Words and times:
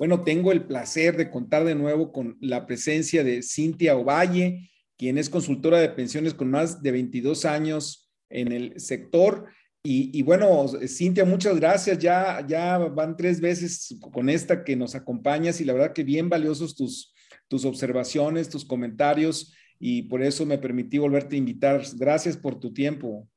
bueno, 0.00 0.22
tengo 0.22 0.50
el 0.50 0.64
placer 0.64 1.18
de 1.18 1.30
contar 1.30 1.62
de 1.64 1.74
nuevo 1.74 2.10
con 2.10 2.38
la 2.40 2.64
presencia 2.64 3.22
de 3.22 3.42
Cintia 3.42 3.98
Ovalle, 3.98 4.70
quien 4.96 5.18
es 5.18 5.28
consultora 5.28 5.78
de 5.78 5.90
pensiones 5.90 6.32
con 6.32 6.50
más 6.50 6.82
de 6.82 6.90
22 6.90 7.44
años 7.44 8.10
en 8.30 8.50
el 8.50 8.80
sector. 8.80 9.48
Y, 9.82 10.22
bueno, 10.22 10.66
Cintia, 10.88 11.26
muchas 11.26 11.60
gracias. 11.60 11.98
Ya, 11.98 12.42
ya 12.48 12.78
van 12.78 13.14
tres 13.14 13.42
veces 13.42 13.94
con 14.00 14.30
esta 14.30 14.64
que 14.64 14.74
nos 14.74 14.94
acompañas 14.94 15.60
y 15.60 15.66
la 15.66 15.74
verdad 15.74 15.92
que 15.92 16.02
bien 16.02 16.30
valiosos 16.30 16.74
tus, 16.74 17.12
tus 17.46 17.66
observaciones, 17.66 18.48
tus 18.48 18.64
comentarios 18.64 19.52
y 19.78 20.04
por 20.04 20.22
eso 20.22 20.46
me 20.46 20.56
permití 20.56 20.96
volverte 20.96 21.34
a 21.34 21.40
invitar. 21.40 21.82
Gracias 21.96 22.38
por 22.38 22.58
tu 22.58 22.72
tiempo. 22.72 23.28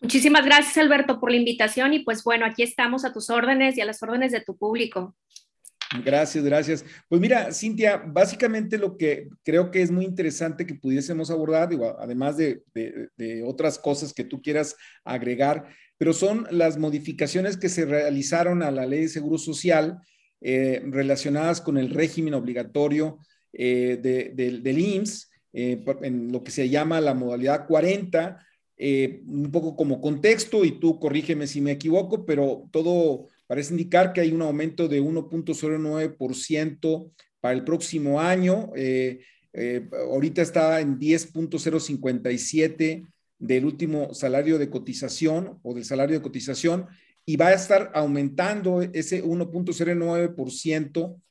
Muchísimas 0.00 0.44
gracias, 0.44 0.78
Alberto, 0.78 1.18
por 1.18 1.32
la 1.32 1.38
invitación 1.38 1.92
y 1.92 2.04
pues 2.04 2.22
bueno, 2.22 2.46
aquí 2.46 2.62
estamos 2.62 3.04
a 3.04 3.12
tus 3.12 3.30
órdenes 3.30 3.76
y 3.76 3.80
a 3.80 3.84
las 3.84 4.00
órdenes 4.00 4.30
de 4.30 4.42
tu 4.42 4.56
público. 4.56 5.16
Gracias, 6.04 6.44
gracias. 6.44 6.84
Pues 7.08 7.20
mira, 7.20 7.52
Cintia, 7.52 7.96
básicamente 7.96 8.76
lo 8.76 8.96
que 8.96 9.28
creo 9.42 9.70
que 9.70 9.80
es 9.80 9.90
muy 9.90 10.04
interesante 10.04 10.66
que 10.66 10.74
pudiésemos 10.74 11.30
abordar, 11.30 11.70
además 11.98 12.36
de, 12.36 12.62
otras 13.44 13.78
cosas 13.78 14.12
que 14.12 14.24
tú 14.24 14.42
quieras 14.42 14.76
agregar, 15.04 15.68
pero 15.96 16.12
son 16.12 16.46
las 16.50 16.76
modificaciones 16.76 17.56
que 17.56 17.68
se 17.68 17.86
realizaron 17.86 18.62
a 18.62 18.70
la 18.70 18.86
ley 18.86 19.02
de 19.02 19.08
seguro 19.08 19.38
social 19.38 19.98
eh, 20.40 20.82
relacionadas 20.84 21.60
con 21.60 21.78
el 21.78 21.90
régimen 21.90 22.34
obligatorio 22.34 23.18
eh, 23.52 23.98
del 24.02 24.78
IMSS, 24.78 25.30
eh, 25.54 25.82
en 26.02 26.30
lo 26.30 26.44
que 26.44 26.50
se 26.50 26.68
llama 26.68 27.00
la 27.00 27.14
modalidad 27.14 27.66
40 27.66 28.38
eh, 28.80 29.22
un 29.26 29.50
poco 29.50 29.74
como 29.74 30.00
contexto, 30.00 30.64
y 30.64 30.78
tú 30.78 31.00
corrígeme 31.00 31.48
si 31.48 31.60
me 31.60 31.72
equivoco, 31.72 32.24
pero 32.24 32.68
todo 32.70 33.26
parece 33.48 33.72
indicar 33.72 34.12
que 34.12 34.20
hay 34.20 34.30
un 34.30 34.42
aumento 34.42 34.86
de 34.86 35.02
1.09% 35.02 37.12
para 37.40 37.54
el 37.54 37.64
próximo 37.64 38.20
año. 38.20 38.70
Eh, 38.76 39.24
eh, 39.54 39.88
ahorita 39.90 40.42
está 40.42 40.78
en 40.80 41.00
10.057 41.00 43.08
del 43.38 43.64
último 43.64 44.12
salario 44.14 44.58
de 44.58 44.68
cotización 44.68 45.58
o 45.62 45.72
del 45.74 45.86
salario 45.86 46.16
de 46.16 46.22
cotización 46.22 46.88
y 47.24 47.36
va 47.36 47.46
a 47.48 47.54
estar 47.54 47.90
aumentando 47.94 48.82
ese 48.82 49.24
1.09% 49.24 51.22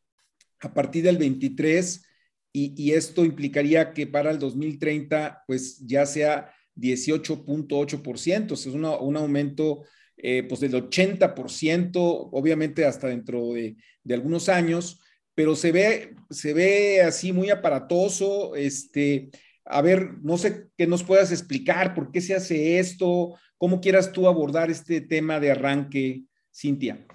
a 0.59 0.73
partir 0.73 1.03
del 1.03 1.17
23 1.17 2.03
y, 2.51 2.73
y, 2.81 2.93
esto 2.93 3.23
implicaría 3.23 3.93
que 3.93 4.07
para 4.07 4.31
el 4.31 4.39
2030 4.39 5.43
pues 5.45 5.85
ya 5.85 6.07
sea 6.07 6.51
18.8%, 6.75 8.53
es 8.53 8.65
un 8.65 8.85
aumento 8.85 9.83
eh, 10.17 10.43
pues 10.43 10.61
del 10.61 10.73
80%, 10.73 12.29
obviamente 12.31 12.85
hasta 12.85 13.07
dentro 13.07 13.53
de, 13.53 13.75
algunos 14.09 14.49
años, 14.49 14.99
pero 15.35 15.55
se 15.55 15.71
ve, 15.71 16.15
se 16.29 16.53
ve 16.53 17.01
así 17.01 17.31
muy 17.33 17.49
aparatoso. 17.49 18.55
Este, 18.55 19.29
a 19.65 19.81
ver, 19.81 20.15
no 20.23 20.37
sé 20.37 20.69
qué 20.77 20.87
nos 20.87 21.03
puedas 21.03 21.31
explicar, 21.31 21.93
por 21.93 22.11
qué 22.11 22.21
se 22.21 22.35
hace 22.35 22.79
esto, 22.79 23.35
cómo 23.57 23.79
quieras 23.81 24.11
tú 24.11 24.27
abordar 24.27 24.71
este 24.71 25.01
tema 25.01 25.39
de 25.39 25.51
arranque, 25.51 26.23
Cintia. 26.51 27.05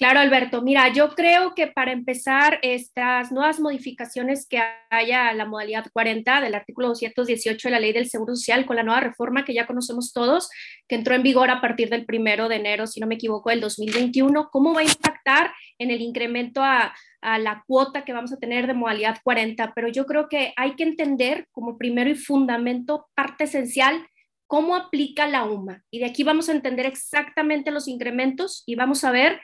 Claro, 0.00 0.20
Alberto. 0.20 0.62
Mira, 0.62 0.90
yo 0.94 1.10
creo 1.10 1.54
que 1.54 1.66
para 1.66 1.92
empezar, 1.92 2.58
estas 2.62 3.30
nuevas 3.32 3.60
modificaciones 3.60 4.48
que 4.48 4.58
haya 4.88 5.28
a 5.28 5.34
la 5.34 5.44
modalidad 5.44 5.84
40 5.92 6.40
del 6.40 6.54
artículo 6.54 6.88
218 6.88 7.68
de 7.68 7.70
la 7.70 7.80
Ley 7.80 7.92
del 7.92 8.08
Seguro 8.08 8.34
Social 8.34 8.64
con 8.64 8.76
la 8.76 8.82
nueva 8.82 9.00
reforma 9.00 9.44
que 9.44 9.52
ya 9.52 9.66
conocemos 9.66 10.14
todos, 10.14 10.48
que 10.88 10.94
entró 10.94 11.14
en 11.14 11.22
vigor 11.22 11.50
a 11.50 11.60
partir 11.60 11.90
del 11.90 12.06
primero 12.06 12.48
de 12.48 12.56
enero, 12.56 12.86
si 12.86 12.98
no 12.98 13.06
me 13.06 13.16
equivoco, 13.16 13.50
del 13.50 13.60
2021, 13.60 14.48
¿cómo 14.50 14.72
va 14.72 14.80
a 14.80 14.84
impactar 14.84 15.52
en 15.78 15.90
el 15.90 16.00
incremento 16.00 16.62
a, 16.64 16.94
a 17.20 17.38
la 17.38 17.62
cuota 17.66 18.02
que 18.02 18.14
vamos 18.14 18.32
a 18.32 18.38
tener 18.38 18.66
de 18.66 18.72
modalidad 18.72 19.18
40? 19.22 19.74
Pero 19.74 19.88
yo 19.88 20.06
creo 20.06 20.30
que 20.30 20.54
hay 20.56 20.76
que 20.76 20.84
entender 20.84 21.46
como 21.52 21.76
primero 21.76 22.08
y 22.08 22.14
fundamento, 22.14 23.08
parte 23.14 23.44
esencial, 23.44 24.06
cómo 24.46 24.74
aplica 24.74 25.26
la 25.26 25.44
UMA. 25.44 25.82
Y 25.90 25.98
de 25.98 26.06
aquí 26.06 26.24
vamos 26.24 26.48
a 26.48 26.52
entender 26.52 26.86
exactamente 26.86 27.70
los 27.70 27.86
incrementos 27.86 28.62
y 28.64 28.76
vamos 28.76 29.04
a 29.04 29.10
ver 29.10 29.40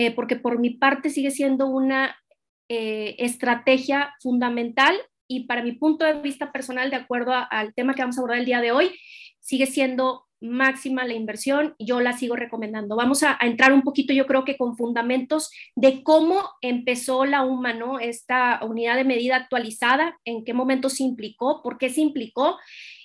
eh, 0.00 0.12
porque 0.12 0.36
por 0.36 0.60
mi 0.60 0.70
parte 0.70 1.10
sigue 1.10 1.32
siendo 1.32 1.66
una 1.66 2.16
eh, 2.68 3.16
estrategia 3.18 4.14
fundamental 4.20 4.96
y 5.26 5.48
para 5.48 5.60
mi 5.60 5.72
punto 5.72 6.04
de 6.04 6.12
vista 6.20 6.52
personal, 6.52 6.88
de 6.88 6.94
acuerdo 6.94 7.32
al 7.50 7.74
tema 7.74 7.94
que 7.94 8.02
vamos 8.02 8.16
a 8.16 8.20
abordar 8.20 8.38
el 8.38 8.44
día 8.44 8.60
de 8.60 8.70
hoy, 8.70 8.96
sigue 9.40 9.66
siendo 9.66 10.28
máxima 10.40 11.04
la 11.04 11.14
inversión 11.14 11.74
y 11.78 11.86
yo 11.86 11.98
la 11.98 12.12
sigo 12.12 12.36
recomendando. 12.36 12.94
Vamos 12.94 13.24
a, 13.24 13.36
entrar 13.40 13.72
un 13.72 13.82
poquito, 13.82 14.12
yo 14.12 14.28
creo 14.28 14.44
que 14.44 14.56
con 14.56 14.76
fundamentos 14.76 15.50
de 15.74 16.04
cómo 16.04 16.44
empezó 16.60 17.24
la 17.24 17.44
UMA, 17.44 17.72
¿no? 17.72 17.98
Esta 17.98 18.60
unidad 18.62 18.94
de 18.94 19.04
medida 19.04 19.34
actualizada, 19.34 20.16
en 20.24 20.44
qué 20.44 20.54
momento 20.54 20.90
se 20.90 21.02
implicó, 21.02 21.60
por 21.60 21.76
qué 21.76 21.90
se 21.90 22.02
implicó 22.02 22.56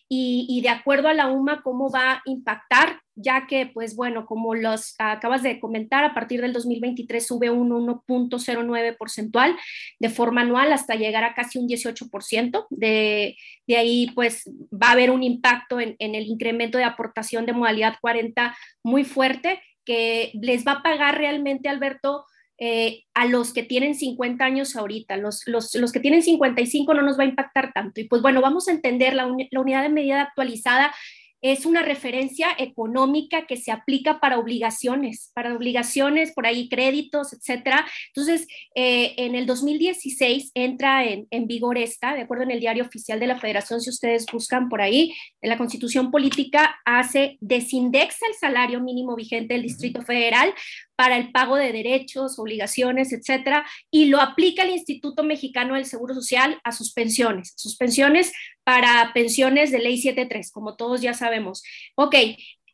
y, 0.08 0.62
de 0.62 0.70
acuerdo 0.70 1.08
a 1.08 1.16
la 1.16 1.32
UMA, 1.32 1.64
cómo 1.64 1.90
va 1.90 2.12
a 2.12 2.22
impactar, 2.26 3.02
ya 3.16 3.48
que, 3.48 3.68
pues 3.68 3.96
bueno, 3.96 4.26
como 4.26 4.56
los 4.56 4.96
acabas 4.98 5.44
de 5.44 5.60
comentar, 5.60 6.04
a 6.04 6.14
partir 6.14 6.42
del 6.42 6.54
2023 6.54 7.26
sube 7.26 7.50
un 7.50 7.70
1.09 7.70 8.98
porcentual 8.98 9.56
de 10.00 10.10
forma 10.10 10.42
anual 10.42 10.74
hasta 10.74 10.96
llegar 10.96 11.24
a 11.24 11.34
casi 11.34 11.60
un 11.60 11.68
18%. 11.68 12.68
De, 12.70 13.38
de 13.68 13.78
ahí, 13.78 14.12
pues 14.16 14.44
va 14.72 14.88
a 14.88 14.92
haber 14.92 15.12
un 15.12 15.24
impacto 15.24 15.80
en, 15.80 15.96
en 16.00 16.16
el 16.16 16.28
incremento 16.28 16.78
de 16.78 16.84
aportación 16.84 17.46
de 17.46 17.54
modalidad 17.54 17.96
40 18.02 18.56
muy 18.84 19.04
fuerte 19.04 19.62
que 19.86 20.32
les 20.42 20.66
va 20.66 20.74
a 20.74 20.84
pagar 20.84 21.18
realmente, 21.18 21.70
Alberto, 21.70 22.26
eh, 22.60 23.04
a 23.14 23.26
los 23.26 23.52
que 23.52 23.64
tienen 23.64 23.96
50 23.96 24.46
años 24.46 24.76
ahorita. 24.76 25.18
Los, 25.18 25.44
los, 25.48 25.74
los, 25.76 25.92
que 25.92 26.00
tienen 26.00 26.22
55 26.22 26.94
no 26.94 27.02
nos 27.02 27.18
va 27.18 27.24
a 27.24 27.28
impactar 27.28 27.74
tanto. 27.74 28.00
Y 28.00 28.06
pues 28.06 28.22
bueno, 28.22 28.42
vamos 28.42 28.68
a 28.68 28.72
entender 28.72 29.14
la, 29.14 29.30
la 29.52 29.60
unidad 29.60 29.82
de 29.82 29.90
medida 29.90 30.22
actualizada 30.22 30.94
es 31.44 31.66
una 31.66 31.84
referencia 31.84 32.48
económica 32.58 33.46
que 33.46 33.58
se 33.58 33.72
aplica 33.72 34.22
para 34.22 34.40
obligaciones, 34.40 35.30
para 35.36 35.54
obligaciones, 35.54 36.32
por 36.32 36.48
ahí 36.48 36.70
créditos, 36.70 37.34
etcétera. 37.34 37.86
Entonces, 38.08 38.48
eh, 38.76 39.14
en 39.18 39.36
el 39.36 39.46
2016 39.46 40.52
entra 40.56 41.04
en, 41.04 41.28
en, 41.32 41.46
vigor 41.46 41.78
esta, 41.78 42.16
de 42.16 42.22
acuerdo 42.22 42.44
en 42.44 42.52
el 42.52 42.62
diario 42.62 42.86
oficial 42.86 43.20
de 43.20 43.28
la 43.28 43.40
Federación, 43.40 43.82
si 43.82 43.90
ustedes 43.90 44.26
buscan 44.32 44.70
por 44.70 44.82
ahí, 44.82 45.14
en 45.42 45.50
la 45.50 45.58
Constitución 45.58 46.12
Política 46.12 46.80
hace, 46.86 47.38
desindexa 47.42 48.26
el 48.26 48.36
salario 48.36 48.80
mínimo 48.80 49.16
vigente 49.16 49.54
del 49.54 49.64
Distrito 49.64 50.02
Federal 50.02 50.54
para 50.96 51.18
el 51.18 51.32
pago 51.32 51.56
de 51.56 51.72
derechos, 51.72 52.38
obligaciones, 52.40 53.14
etcétera, 53.14 53.66
y 53.92 54.06
lo 54.06 54.22
aplica 54.22 54.64
el 54.64 54.72
Instituto 54.72 55.24
Mexicano 55.24 55.76
del 55.76 55.86
Seguro 55.86 56.14
Social 56.14 56.60
a 56.64 56.72
sus 56.72 56.94
pensiones, 56.94 57.54
sus 57.56 57.76
pensiones 57.78 58.32
para 58.64 59.12
pensiones 59.14 59.72
de 59.72 59.80
ley 59.80 60.02
73, 60.02 60.52
como 60.52 60.76
todos 60.76 61.02
ya 61.02 61.14
sabemos. 61.14 61.64
Ok, 61.96 62.16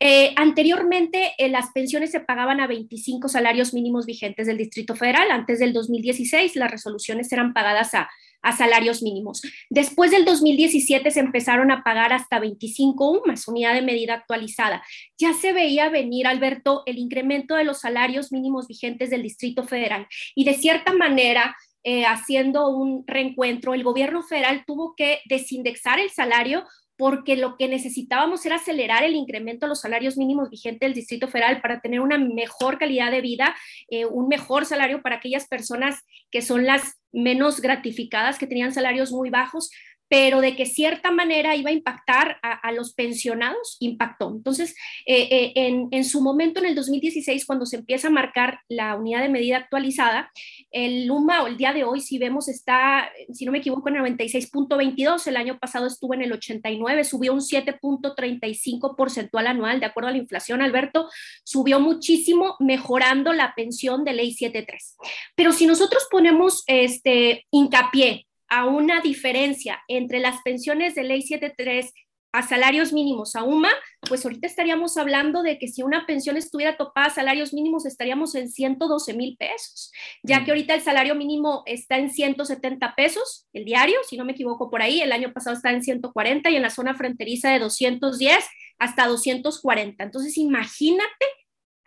eh, 0.02 0.32
anteriormente 0.36 1.34
eh, 1.36 1.50
las 1.50 1.72
pensiones 1.72 2.10
se 2.10 2.20
pagaban 2.20 2.60
a 2.60 2.66
25 2.66 3.28
salarios 3.28 3.74
mínimos 3.74 4.06
vigentes 4.06 4.46
del 4.46 4.56
Distrito 4.56 4.96
Federal. 4.96 5.30
Antes 5.30 5.58
del 5.58 5.72
2016 5.72 6.56
las 6.56 6.70
resoluciones 6.70 7.30
eran 7.32 7.52
pagadas 7.52 7.94
a, 7.94 8.08
a 8.42 8.56
salarios 8.56 9.02
mínimos. 9.02 9.42
Después 9.68 10.10
del 10.10 10.24
2017 10.24 11.10
se 11.10 11.20
empezaron 11.20 11.70
a 11.70 11.82
pagar 11.82 12.12
hasta 12.12 12.38
25 12.38 13.22
UMAS, 13.22 13.48
unidad 13.48 13.74
de 13.74 13.82
medida 13.82 14.14
actualizada. 14.14 14.82
Ya 15.18 15.32
se 15.34 15.52
veía 15.52 15.88
venir, 15.88 16.26
Alberto, 16.26 16.82
el 16.86 16.98
incremento 16.98 17.54
de 17.54 17.64
los 17.64 17.80
salarios 17.80 18.32
mínimos 18.32 18.66
vigentes 18.66 19.10
del 19.10 19.22
Distrito 19.22 19.64
Federal. 19.64 20.06
Y 20.34 20.44
de 20.44 20.54
cierta 20.54 20.92
manera, 20.92 21.56
eh, 21.82 22.04
haciendo 22.04 22.68
un 22.68 23.04
reencuentro, 23.06 23.74
el 23.74 23.82
gobierno 23.82 24.22
federal 24.22 24.64
tuvo 24.66 24.94
que 24.94 25.20
desindexar 25.24 25.98
el 25.98 26.10
salario 26.10 26.64
porque 27.00 27.34
lo 27.34 27.56
que 27.56 27.66
necesitábamos 27.66 28.44
era 28.44 28.56
acelerar 28.56 29.04
el 29.04 29.14
incremento 29.14 29.64
de 29.64 29.70
los 29.70 29.80
salarios 29.80 30.18
mínimos 30.18 30.50
vigentes 30.50 30.86
del 30.86 30.92
Distrito 30.92 31.28
Federal 31.28 31.62
para 31.62 31.80
tener 31.80 32.00
una 32.00 32.18
mejor 32.18 32.76
calidad 32.76 33.10
de 33.10 33.22
vida, 33.22 33.56
eh, 33.88 34.04
un 34.04 34.28
mejor 34.28 34.66
salario 34.66 35.00
para 35.00 35.16
aquellas 35.16 35.48
personas 35.48 36.04
que 36.30 36.42
son 36.42 36.66
las 36.66 37.00
menos 37.10 37.62
gratificadas, 37.62 38.38
que 38.38 38.46
tenían 38.46 38.74
salarios 38.74 39.12
muy 39.12 39.30
bajos, 39.30 39.70
pero 40.10 40.40
de 40.40 40.56
que 40.56 40.66
cierta 40.66 41.12
manera 41.12 41.54
iba 41.54 41.70
a 41.70 41.72
impactar 41.72 42.38
a, 42.42 42.72
los 42.72 42.94
pensionados, 42.94 43.76
impactó. 43.78 44.32
Entonces, 44.34 44.74
eh, 45.06 45.52
eh, 45.54 45.88
en, 45.92 46.04
su 46.04 46.20
momento, 46.20 46.58
en 46.58 46.66
el 46.66 46.74
2016, 46.74 47.46
cuando 47.46 47.64
se 47.64 47.76
empieza 47.76 48.08
a 48.08 48.10
marcar 48.10 48.58
la 48.68 48.96
unidad 48.96 49.22
de 49.22 49.28
medida 49.28 49.58
actualizada, 49.58 50.32
el 50.72 51.06
LUMA 51.06 51.44
o 51.44 51.46
el 51.46 51.56
día 51.56 51.72
de 51.72 51.84
hoy, 51.84 52.00
si 52.00 52.18
vemos, 52.18 52.48
está, 52.48 53.08
si 53.32 53.46
no 53.46 53.52
me 53.52 53.58
equivoco, 53.58 53.88
en 53.88 53.96
el 53.96 54.16
96.22, 54.16 55.28
el 55.28 55.36
año 55.36 55.60
pasado 55.60 55.86
estuvo 55.86 56.12
en 56.14 56.22
el 56.22 56.32
89, 56.32 57.04
subió 57.04 57.32
un 57.32 57.40
7.35 57.40 58.96
porcentual 58.96 59.46
anual, 59.46 59.78
de 59.78 59.86
acuerdo 59.86 60.08
a 60.08 60.12
la 60.12 60.18
inflación, 60.18 60.60
Alberto, 60.60 61.08
subió 61.44 61.78
muchísimo, 61.78 62.56
mejorando 62.58 63.32
la 63.32 63.54
pensión 63.54 64.04
de 64.04 64.14
ley 64.14 64.32
73. 64.32 64.96
Pero 65.36 65.52
si 65.52 65.66
nosotros 65.66 66.08
ponemos 66.10 66.64
este 66.66 67.46
hincapié 67.52 68.26
a 68.50 68.66
una 68.66 69.00
diferencia 69.00 69.80
entre 69.88 70.20
las 70.20 70.42
pensiones 70.42 70.94
de 70.94 71.04
ley 71.04 71.22
73 71.22 71.92
a 72.32 72.42
salarios 72.46 72.92
mínimos 72.92 73.34
a 73.34 73.42
UMA, 73.42 73.70
pues 74.08 74.24
ahorita 74.24 74.46
estaríamos 74.46 74.96
hablando 74.96 75.42
de 75.42 75.58
que 75.58 75.66
si 75.66 75.82
una 75.82 76.06
pensión 76.06 76.36
estuviera 76.36 76.76
topada 76.76 77.08
a 77.08 77.10
salarios 77.10 77.52
mínimos, 77.52 77.86
estaríamos 77.86 78.34
en 78.36 78.48
112 78.48 79.14
mil 79.14 79.36
pesos, 79.36 79.90
ya 80.22 80.44
que 80.44 80.52
ahorita 80.52 80.74
el 80.74 80.80
salario 80.80 81.14
mínimo 81.14 81.62
está 81.66 81.98
en 81.98 82.10
170 82.10 82.94
pesos 82.94 83.48
el 83.52 83.64
diario, 83.64 83.98
si 84.08 84.16
no 84.16 84.24
me 84.24 84.32
equivoco 84.32 84.70
por 84.70 84.80
ahí, 84.80 85.00
el 85.00 85.12
año 85.12 85.32
pasado 85.32 85.56
está 85.56 85.70
en 85.70 85.82
140 85.82 86.50
y 86.50 86.56
en 86.56 86.62
la 86.62 86.70
zona 86.70 86.94
fronteriza 86.94 87.50
de 87.50 87.58
210 87.58 88.44
hasta 88.78 89.06
240. 89.06 90.04
Entonces, 90.04 90.38
imagínate 90.38 91.26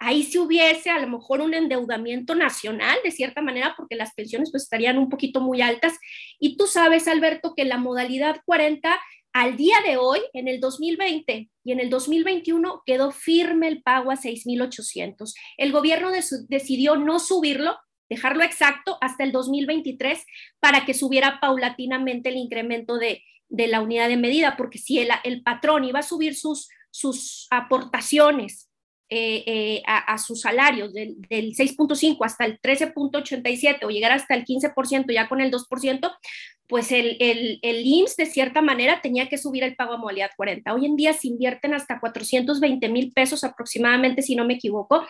ahí 0.04 0.24
si 0.24 0.38
hubiese 0.38 0.90
a 0.90 1.00
lo 1.00 1.08
mejor 1.08 1.40
un 1.40 1.54
endeudamiento 1.54 2.36
nacional 2.36 2.98
de 3.04 3.12
cierta 3.12 3.42
manera 3.42 3.74
porque 3.78 3.96
las 3.96 4.14
pensiones 4.14 4.52
pues 4.52 4.64
estarían 4.64 4.98
un 4.98 5.10
poquito 5.10 5.40
muy 5.40 5.62
altas 5.62 5.98
y 6.40 6.58
tú 6.58 6.68
sabes 6.68 7.08
Alberto 7.08 7.54
que 7.56 7.64
la 7.64 7.78
modalidad 7.78 8.42
40 8.46 9.00
al 9.32 9.58
día 9.58 9.78
de 9.84 9.98
hoy, 9.98 10.20
en 10.34 10.48
el 10.48 10.60
2020 10.60 11.50
y 11.64 11.72
en 11.72 11.80
el 11.80 11.90
2021, 11.90 12.84
quedó 12.86 13.10
firme 13.12 13.68
el 13.68 13.82
pago 13.82 14.12
a 14.12 14.16
6.800. 14.16 15.34
El 15.58 15.72
gobierno 15.72 16.12
decidió 16.50 16.98
no 16.98 17.18
subirlo, 17.18 17.76
dejarlo 18.10 18.44
exacto 18.44 19.00
hasta 19.02 19.24
el 19.24 19.32
2023 19.32 20.24
para 20.60 20.86
que 20.86 20.94
subiera 20.94 21.40
paulatinamente 21.40 22.30
el 22.30 22.36
incremento 22.36 23.00
de, 23.00 23.24
la 23.50 23.82
unidad 23.82 24.08
de 24.08 24.18
medida, 24.18 24.56
porque 24.56 24.78
si 24.78 25.00
el, 25.00 25.10
el 25.24 25.42
patrón 25.42 25.84
iba 25.84 26.00
a 26.00 26.04
subir 26.04 26.36
sus, 26.36 26.70
sus 26.92 27.48
aportaciones 27.50 28.70
eh, 29.16 29.44
eh, 29.46 29.84
a, 29.86 30.18
sus 30.18 30.42
salarios 30.42 30.92
del, 30.92 31.16
6.5 31.30 32.18
hasta 32.26 32.46
el 32.46 32.60
13.87 32.60 33.86
o 33.86 33.90
llegar 33.92 34.12
hasta 34.12 34.34
el 34.34 34.44
15% 34.44 35.14
ya 35.14 35.30
con 35.30 35.40
el 35.40 35.52
2%, 35.52 36.12
pues 36.68 36.92
el, 36.92 37.18
el, 37.20 37.60
el, 37.62 37.86
IMSS 37.86 38.18
de 38.18 38.26
cierta 38.26 38.64
manera 38.64 39.02
tenía 39.02 39.30
que 39.30 39.38
subir 39.38 39.64
el 39.64 39.76
pago 39.76 39.94
a 39.94 39.98
modalidad 39.98 40.32
40. 40.36 40.74
Hoy 40.74 40.88
en 40.88 40.96
día 40.96 41.14
se 41.14 41.28
invierten 41.28 41.76
hasta 41.76 42.00
420 42.00 42.90
mil 42.90 43.12
pesos 43.12 43.44
aproximadamente, 43.44 44.24
si 44.24 44.36
no 44.36 44.46
me 44.46 44.56
equivoco, 44.56 45.06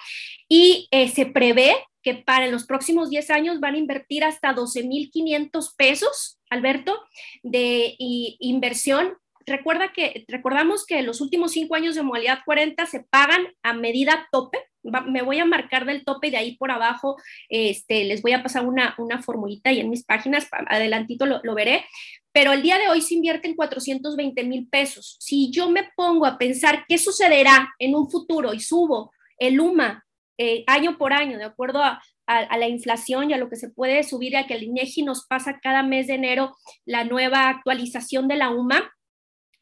y 0.50 0.89
eh, 0.91 1.07
se 1.07 1.25
prevé 1.25 1.73
que 2.01 2.15
para 2.15 2.47
los 2.47 2.65
próximos 2.65 3.09
10 3.09 3.29
años 3.29 3.61
van 3.61 3.75
a 3.75 3.77
invertir 3.77 4.25
hasta 4.25 4.51
12 4.51 4.83
mil 4.83 5.11
500 5.11 5.75
pesos, 5.75 6.41
Alberto, 6.50 7.00
de 7.41 7.95
inversión 7.97 9.13
recuerda 9.45 9.91
que, 9.93 10.25
recordamos 10.27 10.85
que 10.85 11.01
los 11.01 11.21
últimos 11.21 11.51
cinco 11.51 11.75
años 11.75 11.95
de 11.95 12.03
modalidad 12.03 12.39
40 12.45 12.85
se 12.85 13.01
pagan 13.01 13.47
a 13.63 13.73
medida 13.73 14.27
tope. 14.31 14.59
me 15.07 15.21
voy 15.21 15.39
a 15.39 15.45
marcar 15.45 15.85
del 15.85 16.03
tope 16.03 16.27
y 16.27 16.31
de 16.31 16.37
ahí 16.37 16.57
por 16.57 16.71
abajo 16.71 17.15
este, 17.49 18.03
les 18.03 18.21
voy 18.21 18.33
a 18.33 18.43
pasar 18.43 18.65
una, 18.65 18.95
una 18.97 19.21
formulita 19.21 19.71
y 19.71 19.79
en 19.79 19.89
mis 19.89 20.03
páginas, 20.03 20.47
adelantito 20.67 21.25
lo, 21.25 21.55
veré. 21.55 21.85
Pero 22.31 22.51
el 22.51 22.61
día 22.61 22.77
de 22.77 22.89
hoy 22.89 23.01
se 23.01 23.15
invierte 23.15 23.47
en 23.47 23.55
420 23.55 24.43
mil 24.43 24.67
pesos. 24.67 25.17
Si 25.19 25.51
yo 25.51 25.69
me 25.69 25.89
pongo 25.95 26.25
a 26.25 26.37
pensar 26.37 26.85
qué 26.87 26.97
sucederá 26.97 27.73
en 27.79 27.95
un 27.95 28.09
futuro 28.09 28.53
y 28.53 28.59
subo 28.59 29.11
el 29.37 29.59
UMA 29.59 30.03
eh, 30.37 30.63
año 30.67 30.97
por 30.97 31.13
año, 31.13 31.37
de 31.37 31.43
acuerdo 31.43 31.83
a, 31.83 32.01
a, 32.25 32.57
la 32.57 32.67
inflación 32.67 33.29
y 33.29 33.33
a 33.33 33.37
lo 33.37 33.49
que 33.49 33.55
se 33.55 33.69
puede 33.69 34.03
subir, 34.03 34.37
a 34.37 34.47
que 34.47 34.55
el 34.55 34.63
INEGI 34.63 35.03
nos 35.03 35.25
pasa 35.27 35.59
cada 35.61 35.83
mes 35.83 36.07
de 36.07 36.15
enero 36.15 36.55
la 36.85 37.03
nueva 37.03 37.49
actualización 37.49 38.27
de 38.27 38.37
la 38.37 38.49
UMA, 38.49 38.91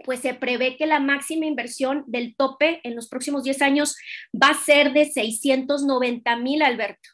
pues 0.03 0.21
se 0.21 0.33
prevé 0.33 0.77
que 0.77 0.85
la 0.85 0.99
máxima 0.99 1.45
inversión 1.45 2.03
del 2.07 2.35
tope 2.35 2.81
en 2.83 2.95
los 2.95 3.07
próximos 3.07 3.43
10 3.43 3.61
años 3.61 3.95
va 4.33 4.49
a 4.49 4.53
ser 4.53 4.93
de 4.93 5.05
690 5.05 6.35
mil, 6.37 6.61
Alberto. 6.61 7.09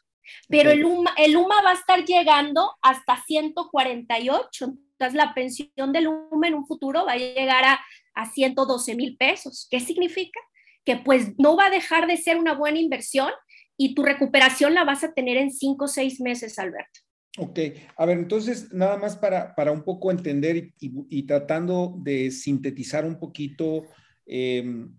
Pero 0.48 0.70
el, 0.70 0.84
UMA, 0.84 1.14
el 1.16 1.36
UMA 1.36 1.62
va 1.62 1.70
a 1.70 1.74
estar 1.74 2.04
llegando 2.04 2.72
hasta 2.82 3.22
148. 3.24 4.64
Entonces, 4.64 5.14
la 5.14 5.32
pensión 5.34 5.92
del 5.92 6.08
UMA 6.08 6.48
en 6.48 6.54
un 6.54 6.66
futuro 6.66 7.04
va 7.06 7.12
a 7.12 7.16
llegar 7.16 7.64
a, 7.64 7.80
a 8.14 8.30
112 8.30 8.94
mil 8.94 9.16
pesos. 9.16 9.66
¿Qué 9.70 9.80
significa? 9.80 10.40
Que 10.84 10.96
pues 10.96 11.38
no 11.38 11.56
va 11.56 11.66
a 11.66 11.70
dejar 11.70 12.06
de 12.06 12.16
ser 12.16 12.36
una 12.36 12.54
buena 12.54 12.78
inversión 12.78 13.30
y 13.76 13.94
tu 13.94 14.02
recuperación 14.02 14.74
la 14.74 14.84
vas 14.84 15.04
a 15.04 15.12
tener 15.12 15.36
en 15.36 15.50
5 15.50 15.84
o 15.84 15.88
6 15.88 16.20
meses, 16.20 16.58
Alberto. 16.58 17.00
Ok, 17.40 17.60
a 17.96 18.04
ver, 18.04 18.18
entonces 18.18 18.72
nada 18.72 18.96
más 18.96 19.16
para, 19.16 19.54
para 19.54 19.70
un 19.70 19.84
poco 19.84 20.10
entender 20.10 20.72
y, 20.80 21.22
tratando 21.22 21.94
de 22.02 22.32
sintetizar 22.32 23.04
un 23.04 23.16
poquito 23.20 23.86
em, 24.26 24.92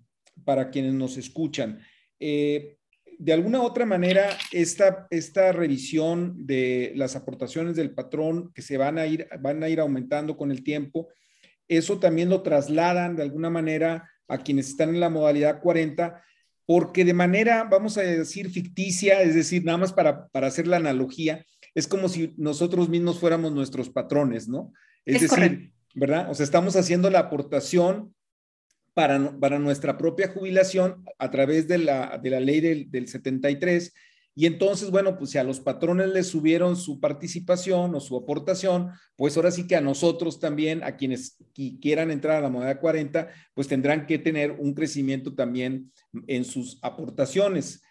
para 0.46 0.70
quienes 0.70 0.94
nos 0.94 1.18
escuchan. 1.18 1.82
Eh, 2.18 2.78
de 3.18 3.34
alguna 3.34 3.62
otra 3.62 3.86
manera, 3.86 4.30
esta, 4.54 5.06
esta 5.10 5.52
revisión 5.52 6.46
de 6.46 6.94
las 6.96 7.18
aportaciones 7.18 7.76
del 7.76 7.94
patrón 7.94 8.54
que 8.54 8.62
se 8.62 8.78
van 8.78 8.98
a, 8.98 9.06
ir, 9.06 9.28
van 9.42 9.62
a 9.62 9.68
ir 9.68 9.82
aumentando 9.82 10.38
con 10.38 10.50
el 10.50 10.64
tiempo, 10.64 11.10
eso 11.68 12.00
también 12.00 12.30
lo 12.30 12.42
trasladan 12.42 13.18
de 13.18 13.24
alguna 13.24 13.50
manera 13.50 14.10
a 14.30 14.38
quienes 14.38 14.70
están 14.70 14.90
en 14.90 15.02
la 15.02 15.10
modalidad 15.10 15.60
40, 15.60 16.24
porque 16.66 17.04
de 17.04 17.14
manera, 17.14 17.66
vamos 17.66 17.98
a 17.98 18.02
decir, 18.02 18.50
ficticia, 18.50 19.22
es 19.24 19.36
decir, 19.36 19.66
nada 19.66 19.80
más 19.80 19.92
para, 19.92 20.30
para 20.30 20.48
hacer 20.48 20.68
la 20.68 20.78
analogía, 20.78 21.46
es 21.75 21.88
como 21.88 22.10
si 22.10 22.33
nosotros 22.38 22.89
mismos 22.89 23.19
fuéramos 23.19 23.51
nuestros 23.51 23.89
patrones, 23.89 24.48
¿no? 24.48 24.74
Es, 25.06 25.21
decir, 25.21 25.71
¿verdad? 25.95 26.30
O 26.30 26.36
sea, 26.36 26.44
estamos 26.44 26.75
haciendo 26.75 27.10
la 27.10 27.19
aportación 27.19 28.13
para, 28.94 29.39
para 29.39 29.60
nuestra 29.60 29.98
propia 29.98 30.30
jubilación 30.30 31.06
a 31.18 31.31
través 31.31 31.68
de 31.68 31.77
la, 31.77 32.19
de 32.21 32.30
la 32.30 32.39
ley 32.39 32.60
del, 32.60 32.92
del 32.92 33.07
73. 33.07 33.94
Y 34.36 34.45
entonces, 34.45 34.89
bueno, 34.89 35.18
pues 35.18 35.31
si 35.31 35.38
a 35.38 35.44
los 35.44 35.60
patrones 35.60 36.10
les 36.10 36.27
subieron 36.27 36.75
su 36.77 37.00
participación 37.00 37.94
o 37.95 38.00
su 38.00 38.16
aportación, 38.16 38.92
pues 39.16 39.36
ahora 39.36 39.51
sí 39.51 39.68
que 39.68 39.75
a 39.75 39.81
nosotros 39.81 40.39
también, 40.39 40.83
a 40.83 40.95
quienes 40.95 41.38
quieran 41.81 42.10
entrar 42.12 42.38
a 42.38 42.42
la 42.42 42.50
moneda 42.50 42.80
40, 42.80 43.30
pues 43.54 43.68
tendrán 43.68 44.06
que 44.06 44.18
tener 44.18 44.51
un 44.51 44.74
crecimiento 44.74 45.33
también 45.33 45.92
en 46.27 46.45
sus 46.45 46.80
aportaciones. 46.81 47.81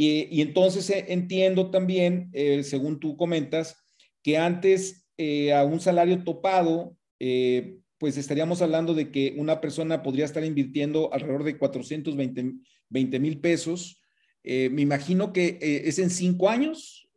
Y, 0.00 0.40
entonces 0.40 0.88
eh, 0.90 1.06
entiendo 1.08 1.70
también, 1.70 2.30
eh, 2.32 2.62
según 2.62 3.00
tú 3.00 3.16
comentas, 3.16 3.76
que 4.22 4.38
antes 4.38 5.08
eh, 5.16 5.52
a 5.52 5.64
un 5.64 5.80
salario 5.80 6.22
topado, 6.22 6.96
pues 7.98 8.16
estaríamos 8.16 8.62
hablando 8.62 8.94
de 8.94 9.10
que 9.10 9.34
una 9.38 9.60
persona 9.60 10.04
podría 10.04 10.24
estar 10.24 10.44
invirtiendo 10.44 11.12
alrededor 11.12 11.42
de 11.42 11.58
420 11.58 13.18
mil 13.18 13.40
pesos. 13.40 14.00
me 14.44 14.82
imagino 14.82 15.32
que 15.32 15.58
es 15.60 15.98
en 15.98 16.10
cinco 16.10 16.48
años. 16.48 17.10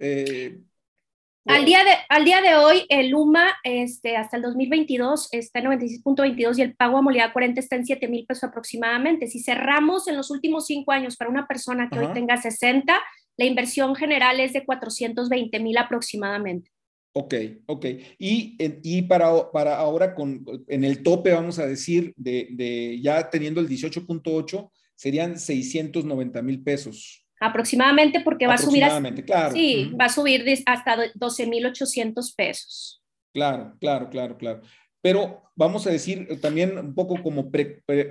Al 1.45 1.65
día, 1.65 1.83
de, 1.83 1.91
al 2.09 2.23
día 2.23 2.39
de 2.39 2.55
hoy, 2.55 2.85
el 2.89 3.15
UMA 3.15 3.47
este, 3.63 4.15
hasta 4.15 4.37
el 4.37 4.43
2022 4.43 5.29
está 5.31 5.59
en 5.59 5.65
96.22 5.65 6.59
y 6.59 6.61
el 6.61 6.75
pago 6.75 6.97
a 6.97 7.01
modalidad 7.01 7.33
40 7.33 7.59
está 7.59 7.75
en 7.77 7.85
7 7.85 8.07
mil 8.07 8.25
pesos 8.27 8.43
aproximadamente. 8.43 9.25
Si 9.25 9.41
cerramos 9.41 10.07
en 10.07 10.17
los 10.17 10.29
últimos 10.29 10.67
cinco 10.67 10.91
años 10.91 11.17
para 11.17 11.31
una 11.31 11.47
persona 11.47 11.89
que 11.89 11.97
hoy 11.97 12.13
tenga 12.13 12.37
60, 12.37 12.93
la 13.37 13.45
inversión 13.45 13.95
general 13.95 14.39
es 14.39 14.53
de 14.53 14.63
420 14.63 15.59
mil 15.59 15.77
aproximadamente. 15.77 16.69
Ok, 17.13 17.33
ok. 17.65 17.85
Y, 18.19 18.55
y 18.83 19.01
para, 19.01 19.51
para 19.51 19.77
ahora, 19.77 20.13
con, 20.13 20.45
en 20.67 20.83
el 20.83 21.01
tope, 21.01 21.31
vamos 21.31 21.57
a 21.57 21.65
decir, 21.65 22.13
de, 22.15 22.49
de 22.51 23.01
ya 23.01 23.29
teniendo 23.31 23.59
el 23.61 23.67
18.8, 23.67 24.69
serían 24.95 25.39
690 25.39 26.41
mil 26.43 26.61
pesos 26.61 27.20
aproximadamente 27.41 28.21
porque 28.21 28.45
va 28.45 28.53
a 28.53 28.57
subir 28.57 28.83
claro. 29.25 29.51
Sí, 29.51 29.91
va 29.99 30.05
a 30.05 30.09
subir 30.09 30.45
hasta 30.67 30.95
12.800 31.15 32.35
pesos. 32.35 33.03
Claro, 33.33 33.75
claro, 33.79 34.09
claro, 34.09 34.37
claro. 34.37 34.61
Pero 35.01 35.41
vamos 35.55 35.87
a 35.87 35.89
decir 35.89 36.27
eh, 36.29 36.37
también 36.37 36.77
un 36.77 36.93
poco 36.93 37.21
como 37.23 37.49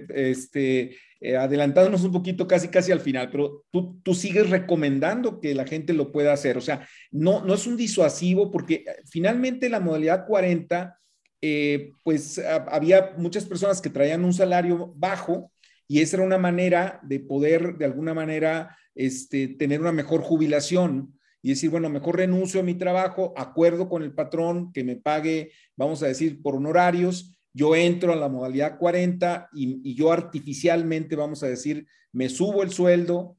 este, 0.09 0.97
eh, 1.21 1.37
adelantándonos 1.37 2.03
un 2.03 2.11
poquito 2.11 2.49
casi 2.49 2.69
casi 2.69 2.91
al 2.91 2.99
final, 2.99 3.31
pero 3.31 3.65
tú, 3.71 4.01
tú 4.03 4.15
sigues 4.15 4.51
recomendando 4.51 5.41
que 5.41 5.55
la 5.55 5.65
gente 5.65 5.93
lo 5.93 6.11
pueda 6.11 6.33
hacer. 6.33 6.59
O 6.59 6.61
sea, 6.61 6.87
no, 7.13 7.45
no 7.45 7.55
es 7.55 7.69
un 7.69 7.77
disuasivo 7.77 8.51
porque 8.51 8.75
eh, 8.75 8.85
finalmente 9.09 9.69
la 9.69 9.79
modalidad 9.79 10.27
40, 10.27 10.97
pues 12.05 12.39
había 12.71 13.15
muchas 13.17 13.47
personas 13.47 13.81
que 13.81 13.89
traían 13.89 14.27
un 14.27 14.35
salario 14.35 14.93
bajo 14.95 15.51
y 15.89 16.03
esa 16.03 16.17
era 16.17 16.27
una 16.27 16.37
manera 16.37 17.01
de 17.03 17.19
poder 17.19 17.79
de 17.79 17.87
alguna 17.87 18.13
manera 18.13 18.77
este, 18.95 19.49
tener 19.49 19.81
una 19.81 19.93
mejor 19.93 20.23
jubilación 20.23 21.19
y 21.43 21.51
decir, 21.51 21.71
bueno, 21.71 21.89
mejor 21.89 22.17
renuncio 22.17 22.61
a 22.61 22.65
mi 22.65 22.75
trabajo, 22.75 23.33
acuerdo 23.37 23.89
con 23.89 24.03
el 24.03 24.13
patrón 24.13 24.73
que 24.73 24.85
me 24.85 24.97
pague, 24.97 25.53
vamos 25.77 26.03
a 26.03 26.07
decir, 26.07 26.43
por 26.43 26.57
honorarios 26.57 27.37
yo 27.53 27.75
entro 27.75 28.13
a 28.13 28.17
la 28.17 28.29
modalidad 28.29 28.79
40 28.79 29.51
y, 29.53 29.95
yo 29.95 30.13
artificialmente, 30.13 31.17
vamos 31.17 31.43
a 31.43 31.49
decir, 31.49 31.87
me 32.13 32.29
subo 32.29 32.63
el 32.63 32.71
sueldo 32.71 33.37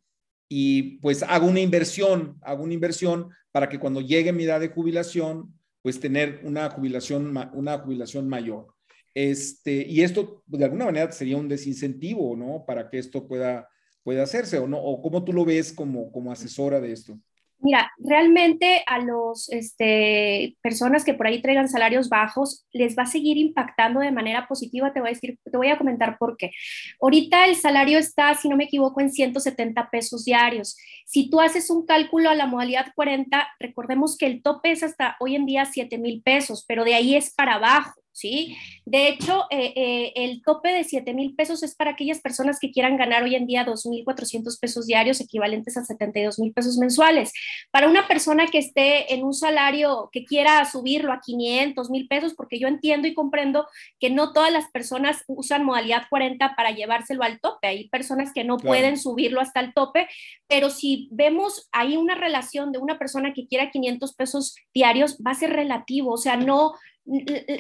y 0.50 1.00
pues 1.00 1.24
hago 1.24 1.48
una 1.48 1.62
inversión, 1.62 2.38
hago 2.42 2.64
una 2.64 2.74
inversión 2.74 3.30
para 3.52 3.70
que 3.70 3.80
cuando 3.80 4.02
llegue 4.02 4.34
mi 4.34 4.44
edad 4.44 4.60
de 4.60 4.70
jubilación, 4.70 5.54
pues 5.82 6.00
tener 6.00 6.42
una 6.44 6.70
jubilación, 6.70 7.34
una 7.54 7.78
jubilación 7.80 8.28
mayor. 8.28 8.68
Este, 9.14 9.86
y 9.88 10.02
esto 10.02 10.44
de 10.46 10.66
alguna 10.66 10.86
manera 10.86 11.12
sería 11.12 11.38
un 11.38 11.48
desincentivo, 11.48 12.36
¿no? 12.36 12.66
Para 12.66 12.90
que 12.90 12.98
esto 12.98 13.28
pueda, 13.28 13.70
pueda 14.04 14.24
hacerse, 14.24 14.58
¿o 14.60 14.68
no? 14.68 14.80
¿O 14.80 15.02
cómo 15.02 15.24
tú 15.24 15.34
lo 15.34 15.46
ves 15.46 15.74
como, 15.74 16.12
como 16.12 16.32
asesora 16.32 16.80
de 16.80 16.92
esto? 16.92 17.18
Mira, 17.64 17.92
realmente 18.00 18.84
a 18.88 18.98
los 18.98 19.48
este, 19.52 20.58
personas 20.64 21.06
que 21.06 21.14
por 21.14 21.28
ahí 21.28 21.44
traigan 21.44 21.70
salarios 21.70 22.10
bajos 22.10 22.66
les 22.72 22.98
va 22.98 23.04
a 23.04 23.06
seguir 23.06 23.38
impactando 23.38 24.00
de 24.00 24.12
manera 24.12 24.48
positiva. 24.48 24.92
Te 24.94 25.00
voy 25.00 25.10
a 25.10 25.14
decir, 25.14 25.38
te 25.44 25.58
voy 25.58 25.68
a 25.68 25.78
comentar 25.78 26.18
por 26.18 26.38
qué. 26.38 26.50
Ahorita 27.00 27.46
el 27.46 27.56
salario 27.56 28.00
está, 28.00 28.34
si 28.34 28.50
no 28.50 28.58
me 28.58 28.64
equivoco, 28.64 29.00
en 29.00 29.12
170 29.12 29.92
pesos 29.92 30.26
diarios. 30.26 30.76
Si 31.06 31.30
tú 31.30 31.40
haces 31.40 31.70
un 31.70 31.86
cálculo 31.86 32.32
a 32.32 32.36
la 32.36 32.48
modalidad 32.48 32.88
40, 32.96 33.48
recordemos 33.60 34.18
que 34.18 34.26
el 34.26 34.42
tope 34.42 34.72
es 34.72 34.82
hasta 34.82 35.16
hoy 35.20 35.36
en 35.36 35.46
día 35.46 35.66
7 35.66 36.00
mil 36.00 36.24
pesos, 36.24 36.66
pero 36.68 36.84
de 36.84 36.96
ahí 36.96 37.16
es 37.16 37.32
para 37.32 37.56
abajo. 37.56 38.01
¿Sí? 38.12 38.58
De 38.86 39.08
hecho, 39.08 39.46
eh, 39.50 39.74
eh, 39.76 40.14
el 40.16 40.42
tope 40.44 40.70
de 40.70 40.84
7 40.84 41.14
mil 41.14 41.36
pesos 41.36 41.64
es 41.64 41.76
para 41.76 41.92
aquellas 41.92 42.20
personas 42.20 42.60
que 42.60 42.72
quieran 42.72 42.98
ganar 42.98 43.24
hoy 43.24 43.36
en 43.36 43.48
día 43.48 43.66
2.400 43.66 44.60
pesos 44.60 44.86
diarios, 44.88 45.22
equivalentes 45.22 45.78
a 45.78 45.86
72 45.86 46.40
mil 46.40 46.54
pesos 46.54 46.78
mensuales. 46.78 47.32
Para 47.72 47.88
una 47.88 48.08
persona 48.08 48.48
que 48.48 48.58
esté 48.58 49.14
en 49.14 49.24
un 49.24 49.34
salario 49.34 50.10
que 50.12 50.26
quiera 50.26 50.64
subirlo 50.66 51.14
a 51.14 51.22
500 51.22 51.90
mil 51.90 52.08
pesos, 52.08 52.34
porque 52.34 52.60
yo 52.60 52.68
entiendo 52.68 53.08
y 53.08 53.14
comprendo 53.14 53.68
que 54.00 54.10
no 54.10 54.34
todas 54.34 54.52
las 54.52 54.70
personas 54.72 55.24
usan 55.28 55.64
modalidad 55.64 56.04
40 56.10 56.56
para 56.56 56.72
llevárselo 56.72 57.24
al 57.24 57.40
tope. 57.40 57.68
Hay 57.68 57.90
personas 57.90 58.34
que 58.34 58.44
no 58.44 58.58
pueden 58.58 58.98
subirlo 58.98 59.42
hasta 59.42 59.60
el 59.60 59.74
tope, 59.74 60.08
pero 60.48 60.70
si 60.70 61.08
vemos 61.12 61.70
ahí 61.72 61.98
una 61.98 62.16
relación 62.16 62.72
de 62.72 62.80
una 62.80 62.98
persona 63.00 63.34
que 63.34 63.48
quiera 63.48 63.72
500 63.72 64.14
pesos 64.16 64.56
diarios, 64.74 65.18
va 65.26 65.32
a 65.32 65.36
ser 65.36 65.52
relativo, 65.52 66.12
o 66.14 66.18
sea, 66.18 66.38
no, 66.38 66.74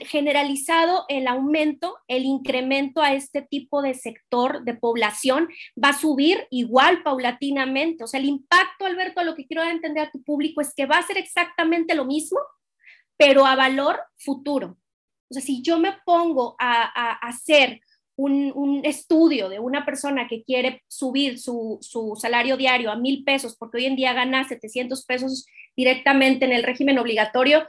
generalizado 0.05 1.05
el 1.07 1.27
aumento, 1.27 1.97
el 2.07 2.25
incremento 2.25 3.01
a 3.01 3.13
este 3.13 3.41
tipo 3.41 3.81
de 3.81 3.95
sector 3.95 4.63
de 4.63 4.75
población 4.75 5.49
va 5.83 5.89
a 5.89 5.99
subir 5.99 6.47
igual 6.51 7.01
paulatinamente. 7.03 8.03
O 8.03 8.07
sea, 8.07 8.19
el 8.19 8.27
impacto, 8.27 8.85
Alberto, 8.85 9.23
lo 9.23 9.35
que 9.35 9.47
quiero 9.47 9.63
entender 9.63 10.07
a 10.07 10.11
tu 10.11 10.21
público 10.23 10.61
es 10.61 10.73
que 10.75 10.85
va 10.85 10.97
a 10.97 11.07
ser 11.07 11.17
exactamente 11.17 11.95
lo 11.95 12.05
mismo, 12.05 12.39
pero 13.17 13.45
a 13.45 13.55
valor 13.55 13.99
futuro. 14.17 14.77
O 15.29 15.33
sea, 15.33 15.41
si 15.41 15.61
yo 15.61 15.79
me 15.79 15.93
pongo 16.05 16.55
a, 16.59 17.13
hacer 17.27 17.81
un, 18.15 18.81
estudio 18.83 19.49
de 19.49 19.59
una 19.59 19.85
persona 19.85 20.27
que 20.27 20.43
quiere 20.43 20.83
subir 20.87 21.39
su, 21.39 21.79
su, 21.81 22.15
salario 22.19 22.57
diario 22.57 22.91
a 22.91 22.95
mil 22.95 23.23
pesos, 23.23 23.55
porque 23.57 23.77
hoy 23.77 23.85
en 23.85 23.95
día 23.95 24.13
gana 24.13 24.47
700 24.47 25.05
pesos 25.05 25.45
directamente 25.75 26.45
en 26.45 26.51
el 26.51 26.63
régimen 26.63 26.99
obligatorio, 26.99 27.65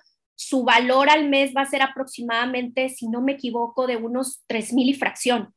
su 0.49 0.64
valor 0.64 1.11
al 1.11 1.28
mes 1.28 1.52
va 1.56 1.62
a 1.62 1.70
ser 1.70 1.82
aproximadamente, 1.82 2.88
si 2.88 3.08
no 3.08 3.20
me 3.20 3.32
equivoco, 3.32 3.87
de 3.87 3.96
unos 3.96 4.42
3 4.46 4.72
mil 4.72 4.88
y 4.88 4.94
fracción, 4.94 5.54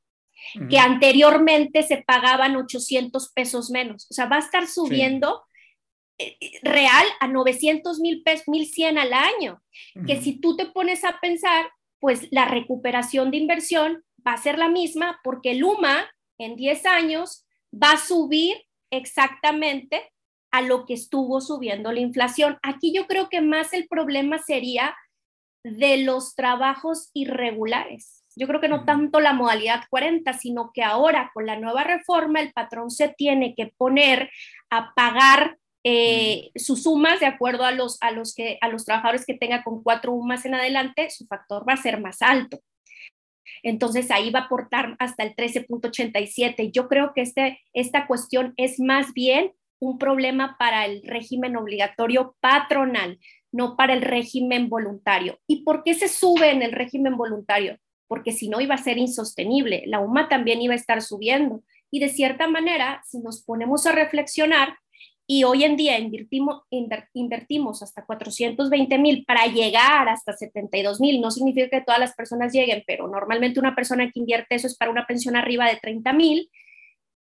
que 0.69 0.77
anteriormente 0.77 1.83
se 1.83 2.03
pagaban 2.05 2.55
800 2.55 3.31
pesos 3.33 3.71
menos. 3.71 4.07
O 4.11 4.13
sea, 4.13 4.27
va 4.27 4.35
a 4.37 4.39
estar 4.39 4.67
subiendo 4.67 5.43
eh, 6.17 6.37
eh, 6.39 6.51
real 6.61 7.05
a 7.19 7.27
900 7.27 7.99
mil 7.99 8.21
pesos, 8.23 8.47
1100 8.47 8.97
al 8.97 9.13
año, 9.13 9.61
que 10.05 10.21
si 10.21 10.39
tú 10.39 10.55
te 10.55 10.67
pones 10.67 11.03
a 11.03 11.19
pensar, 11.19 11.69
pues 11.99 12.27
la 12.31 12.45
recuperación 12.45 13.31
de 13.31 13.37
inversión 13.37 14.03
va 14.25 14.33
a 14.33 14.41
ser 14.41 14.57
la 14.57 14.69
misma 14.69 15.19
porque 15.23 15.51
el 15.51 15.63
UMA 15.63 16.09
en 16.37 16.55
10 16.55 16.85
años 16.85 17.45
va 17.73 17.91
a 17.93 17.97
subir 17.97 18.55
exactamente 18.91 20.11
a 20.51 20.61
lo 20.61 20.85
que 20.85 20.93
estuvo 20.93 21.41
subiendo 21.41 21.91
la 21.91 21.99
inflación. 21.99 22.57
Aquí 22.63 22.93
yo 22.93 23.07
creo 23.07 23.29
que 23.29 23.41
más 23.41 23.73
el 23.73 23.87
problema 23.87 24.37
sería 24.39 24.95
de 25.63 25.97
los 25.97 26.35
trabajos 26.35 27.09
irregulares. 27.13 28.23
Yo 28.35 28.47
creo 28.47 28.61
que 28.61 28.67
no 28.67 28.85
tanto 28.85 29.19
la 29.19 29.33
modalidad 29.33 29.83
40, 29.89 30.33
sino 30.33 30.71
que 30.73 30.83
ahora 30.83 31.31
con 31.33 31.45
la 31.45 31.57
nueva 31.57 31.83
reforma 31.83 32.41
el 32.41 32.51
patrón 32.51 32.91
se 32.91 33.07
tiene 33.09 33.55
que 33.55 33.73
poner 33.77 34.29
a 34.69 34.93
pagar 34.93 35.57
eh, 35.83 36.51
sus 36.55 36.83
sumas 36.83 37.19
de 37.19 37.27
acuerdo 37.27 37.63
a 37.63 37.71
los, 37.71 37.97
a, 38.01 38.11
los 38.11 38.33
que, 38.35 38.57
a 38.61 38.67
los 38.69 38.85
trabajadores 38.85 39.25
que 39.25 39.35
tenga 39.35 39.63
con 39.63 39.83
cuatro 39.83 40.11
UMAS 40.13 40.45
en 40.45 40.55
adelante, 40.55 41.09
su 41.09 41.25
factor 41.27 41.67
va 41.67 41.73
a 41.73 41.77
ser 41.77 42.01
más 42.01 42.21
alto. 42.21 42.59
Entonces 43.63 44.11
ahí 44.11 44.31
va 44.31 44.39
a 44.39 44.43
aportar 44.43 44.95
hasta 44.99 45.23
el 45.23 45.35
13.87. 45.35 46.71
Yo 46.71 46.87
creo 46.87 47.13
que 47.13 47.21
este, 47.21 47.61
esta 47.73 48.07
cuestión 48.07 48.53
es 48.57 48.79
más 48.79 49.13
bien 49.13 49.53
un 49.79 49.97
problema 49.97 50.57
para 50.57 50.85
el 50.85 51.01
régimen 51.03 51.55
obligatorio 51.57 52.35
patronal, 52.39 53.19
no 53.51 53.75
para 53.75 53.93
el 53.93 54.01
régimen 54.01 54.69
voluntario. 54.69 55.39
¿Y 55.47 55.63
por 55.63 55.83
qué 55.83 55.93
se 55.93 56.07
sube 56.07 56.51
en 56.51 56.61
el 56.61 56.71
régimen 56.71 57.17
voluntario? 57.17 57.77
Porque 58.07 58.31
si 58.31 58.49
no 58.49 58.61
iba 58.61 58.75
a 58.75 58.79
ser 58.79 58.97
insostenible, 58.97 59.83
la 59.87 59.99
UMA 59.99 60.29
también 60.29 60.61
iba 60.61 60.73
a 60.73 60.77
estar 60.77 61.01
subiendo. 61.01 61.63
Y 61.91 61.99
de 61.99 62.09
cierta 62.09 62.47
manera, 62.47 63.01
si 63.05 63.19
nos 63.19 63.43
ponemos 63.43 63.85
a 63.85 63.91
reflexionar, 63.91 64.75
y 65.27 65.43
hoy 65.43 65.63
en 65.63 65.75
día 65.75 65.97
invertimos, 65.97 67.81
hasta 67.81 68.05
420 68.05 68.97
mil 68.99 69.25
para 69.25 69.47
llegar 69.47 70.07
hasta 70.07 70.33
72 70.33 70.99
mil. 71.01 71.19
No 71.19 71.31
significa 71.31 71.69
que 71.69 71.83
todas 71.83 71.99
las 71.99 72.13
personas 72.13 72.53
lleguen, 72.53 72.83
pero 72.85 73.07
normalmente 73.07 73.59
una 73.59 73.75
persona 73.75 74.11
que 74.11 74.19
invierte 74.19 74.53
eso 74.55 74.67
es 74.67 74.77
para 74.77 74.91
una 74.91 75.07
pensión 75.07 75.35
arriba 75.35 75.67
de 75.67 75.77
30 75.77 76.13
mil. 76.13 76.49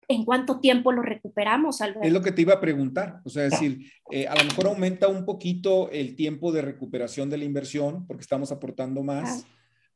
¿En 0.07 0.25
cuánto 0.25 0.59
tiempo 0.59 0.91
lo 0.91 1.01
recuperamos, 1.01 1.81
Alberto? 1.81 2.07
Es 2.07 2.13
lo 2.13 2.21
que 2.21 2.31
te 2.31 2.41
iba 2.41 2.53
a 2.53 2.59
preguntar, 2.59 3.21
o 3.23 3.29
sea, 3.29 3.45
es 3.45 3.51
decir, 3.51 3.91
eh, 4.11 4.27
a 4.27 4.35
lo 4.35 4.43
mejor 4.43 4.67
aumenta 4.67 5.07
un 5.07 5.25
poquito 5.25 5.89
el 5.91 6.15
tiempo 6.15 6.51
de 6.51 6.61
recuperación 6.61 7.29
de 7.29 7.37
la 7.37 7.45
inversión 7.45 8.05
porque 8.07 8.21
estamos 8.21 8.51
aportando 8.51 9.03
más. 9.03 9.45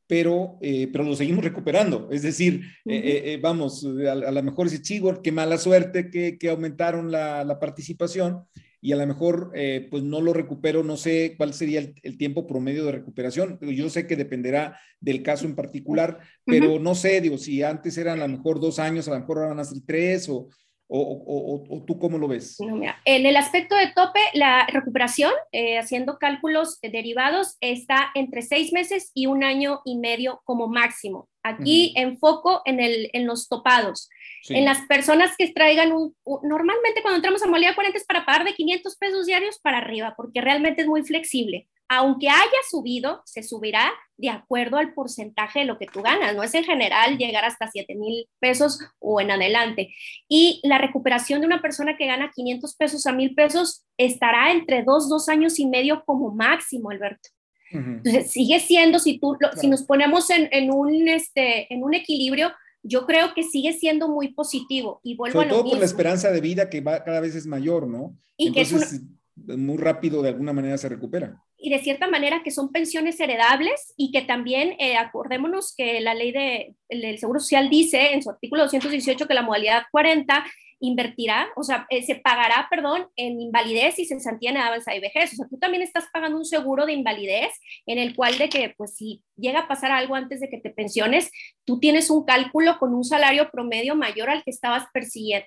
Pero, 0.10 0.58
eh, 0.62 0.88
pero 0.90 1.04
lo 1.04 1.18
seguimos 1.18 1.44
recuperando. 1.44 2.08
Es 2.10 2.22
decir, 2.22 2.62
eh, 2.86 3.38
vamos, 3.42 3.86
a, 3.86 4.16
lo 4.16 4.42
mejor 4.44 4.70
dice 4.70 4.82
Chigor, 4.82 5.22
qué 5.22 5.34
mala 5.34 5.58
suerte 5.58 6.10
que, 6.10 6.38
que 6.38 6.50
aumentaron 6.50 7.12
la, 7.12 7.44
la, 7.44 7.60
participación, 7.60 8.46
y 8.82 8.92
a 8.92 8.96
lo 8.96 9.08
mejor 9.08 9.52
eh, 9.56 9.88
pues 9.90 10.04
no 10.04 10.22
lo 10.22 10.34
recupero, 10.34 10.84
no 10.84 10.98
sé 10.98 11.36
cuál 11.38 11.54
sería 11.54 11.80
el, 11.80 12.18
tiempo 12.18 12.46
promedio 12.46 12.86
de 12.86 12.92
recuperación. 12.92 13.60
Yo 13.62 13.90
sé 13.90 14.08
que 14.08 14.16
dependerá 14.16 14.80
del 15.00 15.24
caso 15.24 15.46
en 15.46 15.56
particular, 15.56 16.20
pero 16.46 16.80
no 16.80 16.96
sé, 16.96 17.22
digo, 17.22 17.38
si 17.38 17.64
antes 17.64 17.98
eran 17.98 18.22
a 18.22 18.28
lo 18.28 18.38
mejor 18.38 18.60
dos 18.60 18.80
años, 18.80 19.08
a 19.08 19.12
lo 19.12 19.20
mejor 19.20 19.48
van 19.48 19.60
a 19.60 19.66
ser 19.66 19.80
tres 19.86 20.30
o, 20.30 20.50
o, 20.90 21.66
o, 21.70 21.84
tú 21.84 22.00
cómo 22.00 22.18
lo 22.18 22.28
ves? 22.28 22.58
en 22.60 23.26
el 23.26 23.36
aspecto 23.36 23.76
de 23.76 23.88
tope, 23.88 24.20
la 24.34 24.66
recuperación, 24.68 25.32
eh, 25.52 25.78
haciendo 25.78 26.18
cálculos 26.18 26.80
derivados, 26.82 27.58
está 27.60 28.10
entre 28.16 28.42
seis 28.42 28.72
meses 28.72 29.12
y 29.14 29.26
un 29.26 29.44
año 29.44 29.82
y 29.84 29.98
medio 29.98 30.42
como 30.46 30.68
máximo. 30.68 31.28
Aquí 31.44 31.94
enfoco 31.96 32.62
en, 32.66 32.80
el, 32.80 33.10
en 33.14 33.26
los 33.26 33.48
topados. 33.48 34.10
En 34.50 34.66
las 34.66 34.82
personas 34.88 35.36
que 35.38 35.50
traigan 35.50 35.92
un, 35.92 36.16
Normalmente 36.44 37.02
cuando 37.02 37.18
entramos 37.18 37.44
a 37.44 37.48
modalidad 37.48 37.76
40 37.76 37.98
es 37.98 38.06
para 38.06 38.26
pagar 38.26 38.46
de 38.46 38.54
500 38.54 38.96
pesos 38.98 39.26
diarios 39.26 39.60
para 39.60 39.80
arriba, 39.80 40.14
porque 40.16 40.42
realmente 40.42 40.84
es 40.84 40.88
muy 40.88 41.04
flexible. 41.04 41.68
Aunque 41.90 42.30
haya 42.30 42.60
subido, 42.70 43.22
se 43.26 43.44
subirá 43.44 43.92
de 44.18 44.30
acuerdo 44.30 44.78
al 44.78 44.94
porcentaje 44.94 45.60
de 45.60 45.66
lo 45.66 45.78
que 45.78 45.86
tú 45.86 46.02
ganas. 46.02 46.36
No 46.36 46.44
es 46.44 46.54
en 46.54 46.64
general 46.64 47.18
llegar 47.18 47.46
hasta 47.46 47.68
7 47.68 47.96
mil 47.96 48.28
pesos 48.40 48.80
o 49.00 49.22
en 49.22 49.32
adelante. 49.32 49.94
Y 50.28 50.60
la 50.64 50.80
recuperación 50.80 51.40
de 51.40 51.48
una 51.48 51.62
persona 51.62 51.96
que 51.96 52.08
gana 52.08 52.32
500 52.36 52.76
pesos 52.76 53.06
a 53.06 53.14
mil 53.14 53.36
pesos 53.36 53.86
estará 53.98 54.52
entre 54.52 54.84
dos, 54.84 55.08
dos 55.10 55.30
años 55.30 55.60
y 55.60 55.68
medio 55.68 56.04
como 56.06 56.32
máximo, 56.32 56.90
Alberto. 56.90 57.30
Entonces, 57.70 58.32
sigue 58.32 58.60
siendo, 58.60 58.98
si, 59.00 59.20
tú, 59.20 59.38
si 59.60 59.68
nos 59.68 59.84
ponemos 59.84 60.30
en, 60.30 60.48
en, 60.52 60.72
un, 60.72 61.08
este, 61.10 61.72
en 61.74 61.84
un 61.84 61.94
equilibrio, 61.94 62.52
yo 62.84 63.06
creo 63.06 63.34
que 63.34 63.44
sigue 63.44 63.74
siendo 63.74 64.08
muy 64.08 64.34
positivo. 64.34 65.02
Y 65.04 65.16
vuelvo 65.16 65.40
Sobre 65.40 65.50
todo 65.50 65.70
por 65.70 65.80
la 65.80 65.86
esperanza 65.86 66.32
de 66.32 66.42
vida 66.42 66.70
que 66.70 66.82
va, 66.82 67.04
cada 67.04 67.20
vez 67.20 67.36
es 67.36 67.46
mayor, 67.46 67.88
¿no? 67.88 68.18
Y 68.38 68.48
Entonces, 68.48 68.90
que 68.90 68.96
es 68.96 69.02
muy 69.46 69.78
rápido 69.78 70.22
de 70.22 70.30
alguna 70.30 70.54
manera 70.54 70.78
se 70.78 70.90
recupera. 70.90 71.42
Y 71.58 71.70
de 71.70 71.80
cierta 71.80 72.08
manera 72.08 72.44
que 72.44 72.52
son 72.52 72.72
pensiones 72.72 73.20
heredables 73.20 73.94
y 73.98 74.12
que 74.12 74.22
también, 74.22 74.76
eh, 74.80 74.96
acordémonos 74.96 75.74
que 75.76 76.00
la 76.02 76.14
ley 76.14 76.32
de, 76.32 76.76
del 76.90 77.18
Seguro 77.18 77.40
Social 77.40 77.70
dice 77.70 78.14
en 78.14 78.22
su 78.22 78.30
artículo 78.30 78.64
218 78.64 79.28
que 79.28 79.34
la 79.34 79.42
modalidad 79.42 79.84
40 79.92 80.46
invertirá, 80.80 81.48
o 81.56 81.64
sea, 81.64 81.88
eh, 81.90 82.04
se 82.04 82.16
pagará, 82.16 82.68
perdón, 82.70 83.08
en 83.16 83.42
invalidez 83.42 83.98
y 84.00 84.06
cesantía 84.06 84.52
en 84.52 84.58
avanzada 84.58 84.96
y 84.96 85.02
vejez. 85.02 85.34
O 85.34 85.36
sea, 85.36 85.48
tú 85.48 85.58
también 85.58 85.82
estás 85.82 86.06
pagando 86.14 86.38
un 86.38 86.46
seguro 86.46 86.86
de 86.86 86.94
invalidez 86.94 87.52
en 87.86 87.98
el 87.98 88.16
cual 88.16 88.38
de 88.38 88.50
que, 88.50 88.74
pues, 88.78 88.96
si 88.96 89.24
llega 89.36 89.62
a 89.62 89.68
pasar 89.68 89.92
algo 89.92 90.16
antes 90.16 90.40
de 90.40 90.50
que 90.50 90.60
te 90.60 90.70
pensiones, 90.70 91.32
tú 91.66 91.80
tienes 91.80 92.10
un 92.10 92.26
cálculo 92.26 92.78
con 92.80 92.94
un 92.94 93.04
salario 93.04 93.50
promedio 93.52 93.96
mayor 93.96 94.30
al 94.30 94.44
que 94.44 94.52
estabas 94.52 94.86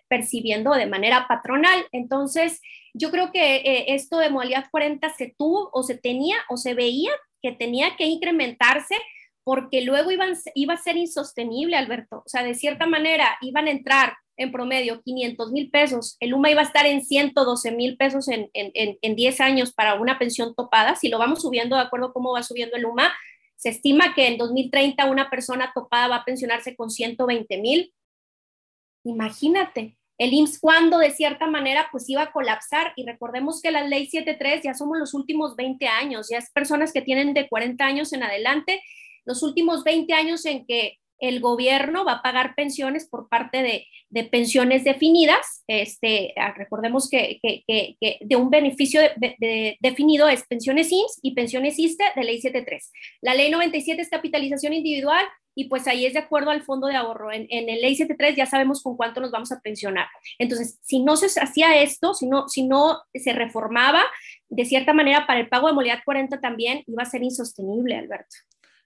percibiendo 0.09 0.73
de 0.73 0.87
manera 0.87 1.27
patronal. 1.29 1.87
Entonces, 1.93 2.61
yo 2.93 3.11
creo 3.11 3.31
que 3.33 3.57
eh, 3.57 3.95
esto 3.95 4.19
de 4.19 4.31
modalidad 4.31 4.67
40 4.71 5.09
se 5.11 5.35
tuvo 5.37 5.71
o 5.73 5.83
se 5.83 5.97
tenía 5.97 6.37
o 6.49 6.57
se 6.57 6.75
veía 6.75 7.11
que 7.43 7.53
tenía 7.53 7.97
que 7.97 8.07
incrementarse 8.07 8.97
porque 9.45 9.83
luego 9.83 10.11
iban, 10.11 10.35
iba 10.55 10.75
a 10.75 10.83
ser 10.83 10.97
insostenible, 10.97 11.77
Alberto. 11.77 12.23
O 12.25 12.29
sea, 12.29 12.43
de 12.43 12.55
cierta 12.55 12.87
manera 12.87 13.39
iban 13.41 13.67
a 13.67 13.71
entrar 13.71 14.17
en 14.41 14.53
promedio 14.53 15.03
500 15.03 15.53
mil 15.53 15.71
pesos, 15.71 16.17
el 16.19 16.33
UMA 16.33 16.51
iba 16.51 16.63
a 16.63 16.65
estar 16.65 16.87
en 16.87 17.05
112 17.05 17.73
mil 17.73 17.99
pesos 17.99 18.27
en, 18.29 18.49
en, 18.55 18.97
en, 19.03 19.15
10 19.15 19.41
años 19.43 19.75
para 19.75 20.01
una 20.01 20.19
pensión 20.19 20.55
topada. 20.55 20.97
Si 20.97 21.11
lo 21.11 21.19
vamos 21.19 21.43
subiendo 21.43 21.77
de 21.77 21.83
acuerdo 21.83 22.07
a 22.07 22.13
cómo 22.15 22.33
va 22.33 22.43
subiendo 22.43 22.79
el 22.79 22.87
UMA, 22.87 23.13
se 23.57 23.69
estima 23.69 24.15
que 24.15 24.29
en 24.29 24.39
2030 24.39 25.05
una 25.05 25.29
persona 25.29 25.73
topada 25.75 26.09
va 26.09 26.17
a 26.17 26.25
pensionarse 26.25 26.75
con 26.75 26.89
120 26.89 27.59
mil. 27.59 27.93
Imagínate, 29.05 29.99
el 30.17 30.33
IMSS 30.33 30.59
cuando 30.59 30.97
de 30.97 31.11
cierta 31.11 31.47
manera 31.47 31.89
pues 31.93 32.09
iba 32.09 32.23
a 32.23 32.33
colapsar 32.33 32.95
y 32.97 33.05
recordemos 33.05 33.61
que 33.61 33.71
la 33.71 33.87
ley 33.87 34.07
73 34.07 34.63
ya 34.63 34.73
somos 34.73 34.99
los 34.99 35.13
últimos 35.13 35.55
20 35.55 35.87
años, 35.87 36.29
ya 36.31 36.39
es 36.39 36.51
personas 36.51 36.95
que 36.95 37.03
tienen 37.03 37.35
de 37.35 37.47
40 37.47 37.85
años 37.85 38.15
en 38.15 38.23
adelante, 38.23 38.83
los 39.27 39.43
últimos 39.43 39.85
20 39.85 40.15
años 40.15 40.47
en 40.47 40.65
que 40.65 41.00
el 41.21 41.41
gobierno 41.41 42.05
va 42.05 42.15
a 42.15 42.23
pagar 42.23 42.55
pensiones 42.55 43.09
por 43.09 43.29
parte 43.29 43.62
de, 43.62 43.87
pensiones 44.31 44.83
definidas. 44.83 45.62
Este, 45.69 46.33
ah, 46.37 46.53
recordemos 46.57 47.09
que, 47.09 47.41
de 48.21 48.37
un 48.37 48.50
beneficio 48.50 49.00
de, 49.17 49.77
definido 49.81 50.29
es 50.29 50.45
pensiones 50.47 50.91
IMSS 50.91 51.21
y 51.23 51.35
pensiones 51.35 51.79
ISTE 51.79 52.05
de 52.17 52.25
ley 52.25 52.41
73. 52.41 52.91
La 53.23 53.35
ley 53.35 53.50
97 53.50 54.03
es 54.03 54.09
capitalización 54.09 54.73
individual 54.73 55.25
y 55.55 55.65
pues 55.69 55.87
ahí 55.87 56.07
es 56.07 56.15
de 56.15 56.21
acuerdo 56.21 56.50
al 56.50 56.62
fondo 56.62 56.87
de 56.87 56.97
ahorro. 56.97 57.33
En, 57.33 57.47
en 57.50 57.67
ley 57.67 57.95
73 57.95 58.37
ya 58.37 58.47
sabemos 58.47 58.83
con 58.83 58.97
cuánto 58.97 59.21
nos 59.21 59.31
vamos 59.31 59.53
a 59.53 59.61
pensionar. 59.61 60.09
Entonces, 60.39 60.79
si 60.83 61.00
no 61.00 61.17
se 61.17 61.27
hacía 61.41 61.81
esto, 61.83 62.15
si 62.15 62.27
no, 62.27 62.49
si 62.49 62.67
no 62.67 63.03
se 63.15 63.33
reformaba, 63.33 64.03
de 64.49 64.65
cierta 64.65 64.93
manera 64.93 65.27
para 65.27 65.41
el 65.41 65.49
pago 65.49 65.69
de 65.69 65.75
modalidad 65.75 66.00
40 66.05 66.41
también 66.41 66.83
iba 66.87 67.03
a 67.03 67.07
ser 67.07 67.23
insostenible, 67.23 67.97
Alberto. 67.97 68.37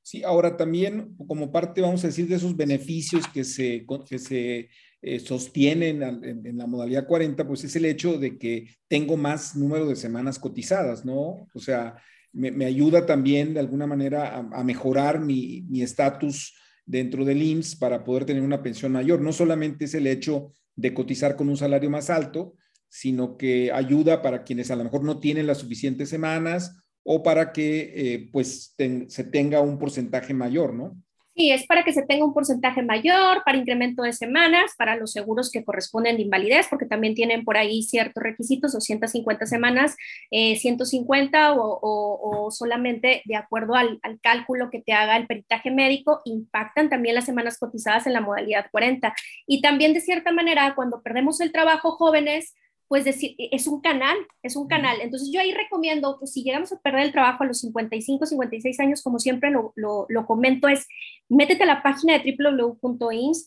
Sí, 0.05 0.23
ahora 0.23 0.55
también 0.55 1.17
como 1.27 1.51
parte, 1.51 1.81
vamos 1.81 2.05
a 2.05 2.09
decir, 2.09 2.29
de 2.29 2.35
esos 2.35 2.55
beneficios 2.55 3.27
que 3.27 3.43
se, 3.43 3.87
que 4.07 4.19
se 4.19 4.69
eh, 5.01 5.19
sostienen 5.19 6.03
en, 6.03 6.59
la 6.59 6.67
modalidad 6.67 7.07
40, 7.07 7.47
pues 7.47 7.65
es 7.65 7.75
el 7.75 7.87
hecho 7.87 8.19
de 8.19 8.37
que 8.37 8.69
tengo 8.87 9.17
más 9.17 9.57
número 9.57 9.89
de 9.89 9.97
semanas 9.97 10.39
cotizadas, 10.39 11.07
¿no? 11.07 11.49
O 11.55 11.59
sea, 11.59 11.97
me, 12.33 12.67
ayuda 12.67 13.07
también 13.07 13.55
de 13.55 13.61
alguna 13.61 13.87
manera 13.87 14.37
a, 14.37 14.63
mejorar 14.63 15.21
mi 15.21 15.81
estatus 15.81 16.55
dentro 16.85 17.25
del 17.25 17.43
IMSS 17.43 17.77
para 17.77 18.05
poder 18.05 18.27
tener 18.27 18.43
una 18.43 18.63
pensión 18.63 18.93
mayor. 18.93 19.23
No 19.23 19.33
solamente 19.33 19.87
es 19.87 19.95
el 19.95 20.07
hecho 20.07 20.53
de 20.77 20.93
cotizar 20.93 21.35
con 21.35 21.49
un 21.49 21.57
salario 21.57 21.89
más 21.89 22.11
alto, 22.11 22.57
sino 22.91 23.39
que 23.39 23.73
ayuda 23.73 24.21
para 24.21 24.45
quienes 24.45 24.71
a 24.71 24.77
lo 24.77 24.85
mejor 24.85 25.03
no 25.03 25.19
tienen 25.19 25.47
las 25.47 25.59
suficientes 25.59 26.11
semanas 26.11 26.84
o 27.05 27.23
para 27.23 27.53
que 27.53 27.93
eh, 27.95 28.29
pues 28.33 28.75
se 29.09 29.25
tenga 29.25 29.61
un 29.61 29.79
porcentaje 29.79 30.35
mayor, 30.35 30.75
¿no? 30.75 30.97
Sí, 31.37 31.51
es 31.51 31.67
para 31.67 31.83
que 31.83 31.93
se 31.93 32.03
tenga 32.03 32.25
un 32.25 32.33
porcentaje 32.33 32.81
mayor, 32.81 33.43
para 33.45 33.59
incremento 33.59 34.05
de 34.05 34.13
semanas, 34.13 34.73
para 34.79 34.95
los 34.95 35.11
seguros 35.11 35.51
que 35.51 35.65
corresponden 35.65 36.17
de 36.17 36.23
invalidez, 36.23 36.69
porque 36.71 36.87
también 36.87 37.17
tienen 37.17 37.45
por 37.45 37.57
ahí 37.57 37.83
ciertos 37.83 38.23
requisitos, 38.23 38.73
250 38.73 39.45
semanas, 39.45 39.97
150 40.31 41.49
eh, 41.49 41.55
o, 41.57 42.49
solamente 42.53 43.23
de 43.25 43.35
acuerdo 43.35 43.75
al, 43.75 43.99
al, 44.03 44.21
cálculo 44.21 44.71
que 44.71 44.81
te 44.81 44.93
haga 44.93 45.17
el 45.17 45.27
peritaje 45.27 45.73
médico, 45.73 46.23
impactan 46.25 46.89
también 46.89 47.17
las 47.17 47.25
semanas 47.25 47.59
cotizadas 47.59 48.07
en 48.07 48.13
la 48.13 48.21
modalidad 48.21 48.67
40. 48.71 49.13
Y 49.49 49.61
también 49.61 49.93
de 49.93 50.03
cierta 50.03 50.31
manera, 50.31 50.73
cuando 50.77 51.03
perdemos 51.03 51.41
el 51.41 51.51
trabajo 51.51 51.97
jóvenes, 51.97 52.55
pues 52.89 53.05
decir, 53.05 53.35
e, 53.39 53.49
es 53.53 53.67
un 53.67 53.81
canal, 53.81 54.17
es 54.43 54.57
un 54.57 54.69
canal. 54.69 55.01
Entonces 55.01 55.31
yo 55.33 55.41
ahí 55.41 55.53
recomiendo, 55.53 56.17
pues 56.19 56.33
si 56.33 56.43
llegamos 56.43 56.73
a 56.73 56.81
perder 56.81 57.03
el 57.03 57.13
trabajo 57.13 57.43
a 57.43 57.47
los 57.47 57.61
55, 57.61 58.27
56 58.27 58.81
años, 58.81 59.03
como 59.03 59.19
siempre 59.19 59.51
lo, 59.51 59.73
lo, 59.77 60.07
lo 60.09 60.27
comento, 60.27 60.69
es 60.69 60.87
métete 61.29 61.63
a 61.65 61.67
la 61.67 61.83
página 61.83 62.19
de 62.19 62.37
www.ins.go.mx, 62.39 63.47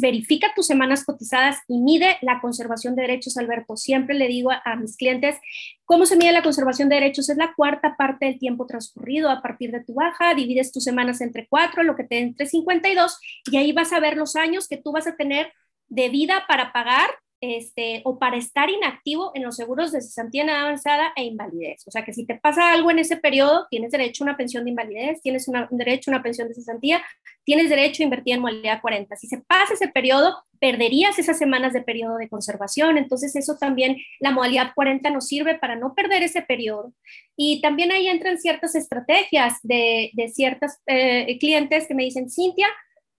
verifica 0.00 0.52
tus 0.54 0.66
semanas 0.66 1.04
cotizadas 1.04 1.58
y 1.68 1.78
mide 1.78 2.16
la 2.22 2.40
conservación 2.40 2.96
de 2.96 3.02
derechos, 3.02 3.36
Alberto. 3.36 3.76
Siempre 3.76 4.16
le 4.16 4.28
digo 4.28 4.50
a, 4.50 4.60
a 4.64 4.76
mis 4.76 4.96
clientes, 4.96 5.36
¿cómo 5.84 6.04
se 6.06 6.16
mide 6.16 6.32
la 6.32 6.42
conservación 6.42 6.88
de 6.88 6.96
derechos? 6.96 7.28
Es 7.28 7.36
la 7.36 7.54
cuarta 7.54 7.96
parte 7.96 8.26
del 8.26 8.38
tiempo 8.38 8.66
transcurrido 8.66 9.30
a 9.30 9.40
partir 9.42 9.70
de 9.70 9.84
tu 9.84 9.94
baja, 9.94 10.34
divides 10.34 10.72
tus 10.72 10.84
semanas 10.84 11.20
entre 11.20 11.46
cuatro, 11.48 11.82
lo 11.82 11.96
que 11.96 12.04
te 12.04 12.18
entre 12.18 12.46
52, 12.46 13.20
y 13.50 13.56
ahí 13.56 13.72
vas 13.72 13.92
a 13.92 14.00
ver 14.00 14.16
los 14.16 14.36
años 14.36 14.68
que 14.68 14.76
tú 14.76 14.92
vas 14.92 15.06
a 15.06 15.16
tener 15.16 15.52
de 15.88 16.08
vida 16.08 16.44
para 16.46 16.72
pagar 16.72 17.08
este, 17.40 18.02
o 18.04 18.18
para 18.18 18.36
estar 18.36 18.68
inactivo 18.68 19.30
en 19.34 19.44
los 19.44 19.56
seguros 19.56 19.92
de 19.92 20.00
cesantía 20.00 20.44
avanzada 20.60 21.12
e 21.16 21.24
invalidez. 21.24 21.86
O 21.86 21.90
sea 21.90 22.04
que 22.04 22.12
si 22.12 22.26
te 22.26 22.34
pasa 22.34 22.72
algo 22.72 22.90
en 22.90 22.98
ese 22.98 23.16
periodo, 23.16 23.66
tienes 23.70 23.92
derecho 23.92 24.24
a 24.24 24.26
una 24.26 24.36
pensión 24.36 24.64
de 24.64 24.70
invalidez, 24.70 25.20
tienes 25.22 25.46
derecho 25.70 26.10
a 26.10 26.14
una 26.14 26.22
pensión 26.22 26.48
de 26.48 26.54
cesantía, 26.54 27.02
tienes 27.44 27.70
derecho 27.70 28.02
a 28.02 28.04
invertir 28.04 28.34
en 28.34 28.40
modalidad 28.40 28.80
40. 28.80 29.14
Si 29.16 29.26
se 29.26 29.38
pasa 29.38 29.74
ese 29.74 29.88
periodo, 29.88 30.36
perderías 30.60 31.18
esas 31.18 31.38
semanas 31.38 31.72
de 31.72 31.82
periodo 31.82 32.16
de 32.16 32.28
conservación. 32.28 32.98
Entonces 32.98 33.36
eso 33.36 33.56
también, 33.58 33.96
la 34.20 34.30
modalidad 34.30 34.72
40 34.74 35.10
nos 35.10 35.28
sirve 35.28 35.58
para 35.58 35.76
no 35.76 35.94
perder 35.94 36.22
ese 36.22 36.42
periodo. 36.42 36.92
Y 37.36 37.60
también 37.60 37.92
ahí 37.92 38.08
entran 38.08 38.38
ciertas 38.38 38.74
estrategias 38.74 39.54
de, 39.62 40.10
de 40.14 40.28
ciertos 40.28 40.72
eh, 40.86 41.38
clientes 41.38 41.86
que 41.86 41.94
me 41.94 42.04
dicen, 42.04 42.30
Cintia, 42.30 42.66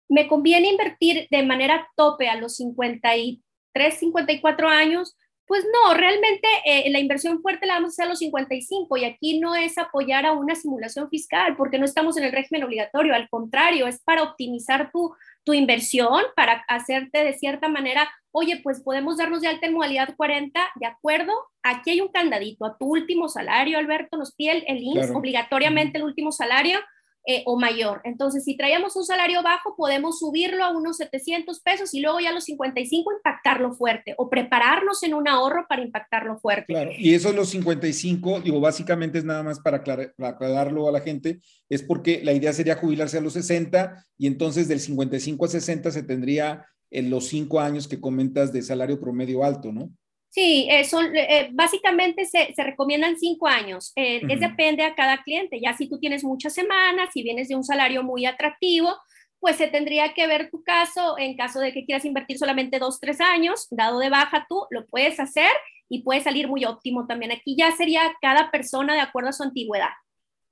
me 0.08 0.26
conviene 0.26 0.70
invertir 0.70 1.28
de 1.30 1.42
manera 1.42 1.86
tope 1.96 2.28
a 2.28 2.36
los 2.36 2.56
50 2.56 3.16
y 3.16 3.42
54 3.72 4.68
años, 4.68 5.16
pues 5.48 5.64
no, 5.64 5.94
realmente 5.94 6.46
eh, 6.66 6.90
la 6.90 6.98
inversión 6.98 7.40
fuerte 7.40 7.66
la 7.66 7.74
vamos 7.74 7.88
a 7.88 7.92
hacer 7.94 8.04
a 8.04 8.08
los 8.10 8.18
55 8.18 8.96
y 8.98 9.04
aquí 9.06 9.40
no 9.40 9.54
es 9.54 9.78
apoyar 9.78 10.26
a 10.26 10.32
una 10.32 10.54
simulación 10.54 11.08
fiscal 11.08 11.56
porque 11.56 11.78
no 11.78 11.86
estamos 11.86 12.18
en 12.18 12.24
el 12.24 12.32
régimen 12.32 12.64
obligatorio, 12.64 13.14
al 13.14 13.30
contrario, 13.30 13.86
es 13.86 13.98
para 14.02 14.22
optimizar 14.22 14.90
tu, 14.92 15.14
tu 15.44 15.54
inversión, 15.54 16.22
para 16.36 16.64
hacerte 16.68 17.24
de 17.24 17.32
cierta 17.32 17.66
manera, 17.68 18.10
oye, 18.30 18.60
pues 18.62 18.82
podemos 18.82 19.16
darnos 19.16 19.40
de 19.40 19.48
alta 19.48 19.66
en 19.66 19.72
modalidad 19.72 20.14
40, 20.18 20.60
de 20.74 20.86
acuerdo, 20.86 21.32
aquí 21.62 21.92
hay 21.92 22.02
un 22.02 22.08
candadito 22.08 22.66
a 22.66 22.76
tu 22.76 22.84
último 22.84 23.30
salario, 23.30 23.78
Alberto, 23.78 24.18
nos 24.18 24.34
pide 24.34 24.70
el, 24.70 24.82
INS 24.82 25.10
obligatoriamente 25.12 25.96
el 25.96 26.04
último 26.04 26.30
salario, 26.30 26.78
eh, 27.30 27.42
o 27.44 27.58
mayor. 27.58 28.00
Entonces, 28.04 28.42
si 28.44 28.56
traíamos 28.56 28.96
un 28.96 29.04
salario 29.04 29.42
bajo, 29.42 29.76
podemos 29.76 30.18
subirlo 30.18 30.64
a 30.64 30.70
unos 30.70 30.96
700 30.96 31.60
pesos 31.60 31.92
y 31.92 32.00
luego 32.00 32.20
ya 32.20 32.30
a 32.30 32.32
los 32.32 32.44
55 32.44 33.12
impactarlo 33.12 33.74
fuerte 33.74 34.14
o 34.16 34.30
prepararnos 34.30 35.02
en 35.02 35.12
un 35.12 35.28
ahorro 35.28 35.66
para 35.68 35.82
impactarlo 35.82 36.38
fuerte. 36.38 36.72
Claro, 36.72 36.90
y 36.96 37.12
eso 37.12 37.30
los 37.34 37.50
55, 37.50 38.40
digo, 38.40 38.60
básicamente 38.60 39.18
es 39.18 39.26
nada 39.26 39.42
más 39.42 39.60
para, 39.60 39.76
aclararlo 39.76 40.88
a 40.88 40.92
la 40.92 41.00
gente, 41.02 41.40
es 41.68 41.82
porque 41.82 42.22
la 42.24 42.32
idea 42.32 42.54
sería 42.54 42.76
jubilarse 42.76 43.18
a 43.18 43.20
los 43.20 43.34
60 43.34 44.06
y 44.16 44.26
entonces 44.26 44.66
del 44.66 44.80
55 44.80 45.44
a 45.44 45.48
60 45.48 45.90
se 45.90 46.02
tendría 46.04 46.64
en 46.90 47.10
los 47.10 47.26
cinco 47.26 47.60
años 47.60 47.86
que 47.88 48.00
comentas 48.00 48.54
de 48.54 48.62
salario 48.62 48.98
promedio 48.98 49.44
alto, 49.44 49.70
¿no? 49.70 49.90
Sí, 50.30 50.68
eh, 50.70 50.84
son, 50.84 51.14
eh, 51.16 51.48
básicamente 51.52 52.26
se, 52.26 52.52
se, 52.54 52.62
recomiendan 52.62 53.18
cinco 53.18 53.46
años. 53.46 53.92
Eh, 53.96 54.20
es 54.28 54.40
depende 54.40 54.84
a 54.84 54.94
cada 54.94 55.22
cliente. 55.22 55.60
Ya 55.60 55.74
si 55.76 55.88
tú 55.88 55.98
tienes 55.98 56.22
muchas 56.22 56.52
semanas, 56.52 57.10
si 57.12 57.22
vienes 57.22 57.48
de 57.48 57.56
un 57.56 57.64
salario 57.64 58.02
muy 58.02 58.26
atractivo, 58.26 58.94
pues 59.40 59.56
se 59.56 59.68
tendría 59.68 60.12
que 60.12 60.26
ver 60.26 60.50
tu 60.50 60.62
caso. 60.62 61.16
En 61.18 61.36
caso 61.36 61.60
de 61.60 61.72
que 61.72 61.84
quieras 61.84 62.04
invertir 62.04 62.38
solamente 62.38 62.78
dos, 62.78 63.00
tres 63.00 63.20
años, 63.20 63.68
dado 63.70 63.98
de 64.00 64.10
baja 64.10 64.46
tú, 64.48 64.66
lo 64.70 64.86
puedes 64.86 65.18
hacer 65.18 65.50
y 65.88 66.02
puede 66.02 66.20
salir 66.20 66.46
muy 66.46 66.64
óptimo 66.66 67.06
también. 67.06 67.32
Aquí 67.32 67.56
ya 67.56 67.72
sería 67.72 68.02
cada 68.20 68.50
persona 68.50 68.94
de 68.94 69.00
acuerdo 69.00 69.30
a 69.30 69.32
su 69.32 69.42
antigüedad. 69.42 69.90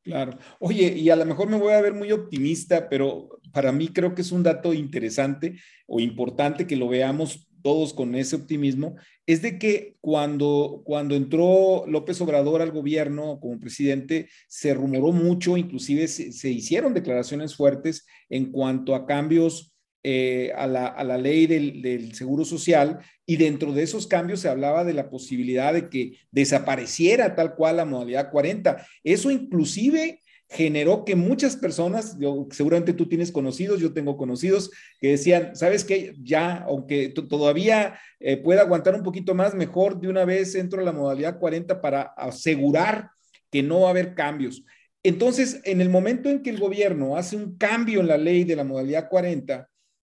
Claro. 0.02 0.38
Oye, 0.60 0.94
y 0.96 1.10
a 1.10 1.16
lo 1.16 1.26
mejor 1.26 1.48
me 1.48 1.58
voy 1.58 1.72
a 1.72 1.80
ver 1.80 1.92
muy 1.92 2.12
optimista, 2.12 2.88
pero 2.88 3.28
para 3.52 3.72
mí 3.72 3.88
creo 3.88 4.14
que 4.14 4.22
es 4.22 4.30
un 4.30 4.44
dato 4.44 4.72
interesante 4.72 5.58
o 5.86 5.98
importante 5.98 6.66
que 6.66 6.76
lo 6.76 6.88
veamos 6.88 7.48
todos 7.66 7.92
con 7.92 8.14
ese 8.14 8.36
optimismo, 8.36 8.94
es 9.26 9.42
de 9.42 9.58
que 9.58 9.96
cuando, 10.00 10.82
cuando 10.84 11.16
entró 11.16 11.84
López 11.88 12.20
Obrador 12.20 12.62
al 12.62 12.70
gobierno 12.70 13.40
como 13.40 13.58
presidente, 13.58 14.28
se 14.46 14.72
rumoró 14.72 15.10
mucho, 15.10 15.56
inclusive 15.56 16.06
se, 16.06 16.48
hicieron 16.48 16.94
declaraciones 16.94 17.56
fuertes 17.56 18.06
en 18.28 18.52
cuanto 18.52 18.94
a 18.94 19.04
cambios 19.04 19.74
eh, 20.04 20.52
a, 20.54 20.68
la, 20.68 20.86
a, 20.86 21.02
la, 21.02 21.18
ley 21.18 21.48
del, 21.48 21.82
del, 21.82 22.14
Seguro 22.14 22.44
Social 22.44 23.00
y 23.26 23.36
dentro 23.36 23.72
de 23.72 23.82
esos 23.82 24.06
cambios 24.06 24.38
se 24.38 24.48
hablaba 24.48 24.84
de 24.84 24.92
la 24.92 25.10
posibilidad 25.10 25.72
de 25.74 25.88
que 25.88 26.20
desapareciera 26.30 27.34
tal 27.34 27.56
cual 27.56 27.78
la 27.78 27.84
modalidad 27.84 28.30
40. 28.30 28.86
Eso 29.02 29.32
inclusive 29.32 30.20
generó 30.48 31.04
que 31.04 31.16
muchas 31.16 31.56
personas, 31.56 32.16
yo, 32.18 32.46
seguramente 32.50 32.92
tú 32.92 33.08
tienes 33.08 33.32
conocidos, 33.32 33.80
yo 33.80 33.92
tengo 33.92 34.16
conocidos, 34.16 34.70
que 35.00 35.10
decían, 35.10 35.56
¿sabes 35.56 35.84
qué? 35.84 36.14
Ya, 36.22 36.64
aunque 36.68 37.08
todavía 37.08 37.98
eh, 38.20 38.36
pueda 38.36 38.62
aguantar 38.62 38.94
un 38.94 39.02
poquito 39.02 39.34
más, 39.34 39.54
mejor 39.54 40.00
de 40.00 40.08
una 40.08 40.24
vez 40.24 40.54
entro 40.54 40.80
a 40.80 40.84
la 40.84 40.92
modalidad 40.92 41.38
40 41.38 41.80
para 41.80 42.02
asegurar 42.02 43.10
que 43.50 43.62
no 43.62 43.80
va 43.80 43.88
a 43.88 43.90
haber 43.90 44.14
cambios. 44.14 44.64
Entonces, 45.02 45.60
en 45.64 45.80
el 45.80 45.88
momento 45.88 46.28
en 46.28 46.42
que 46.42 46.50
el 46.50 46.58
gobierno 46.58 47.16
hace 47.16 47.36
un 47.36 47.56
cambio 47.56 48.00
en 48.00 48.08
la 48.08 48.18
ley 48.18 48.44
de 48.44 48.56
la 48.56 48.64
modalidad 48.64 49.08
40, 49.08 49.68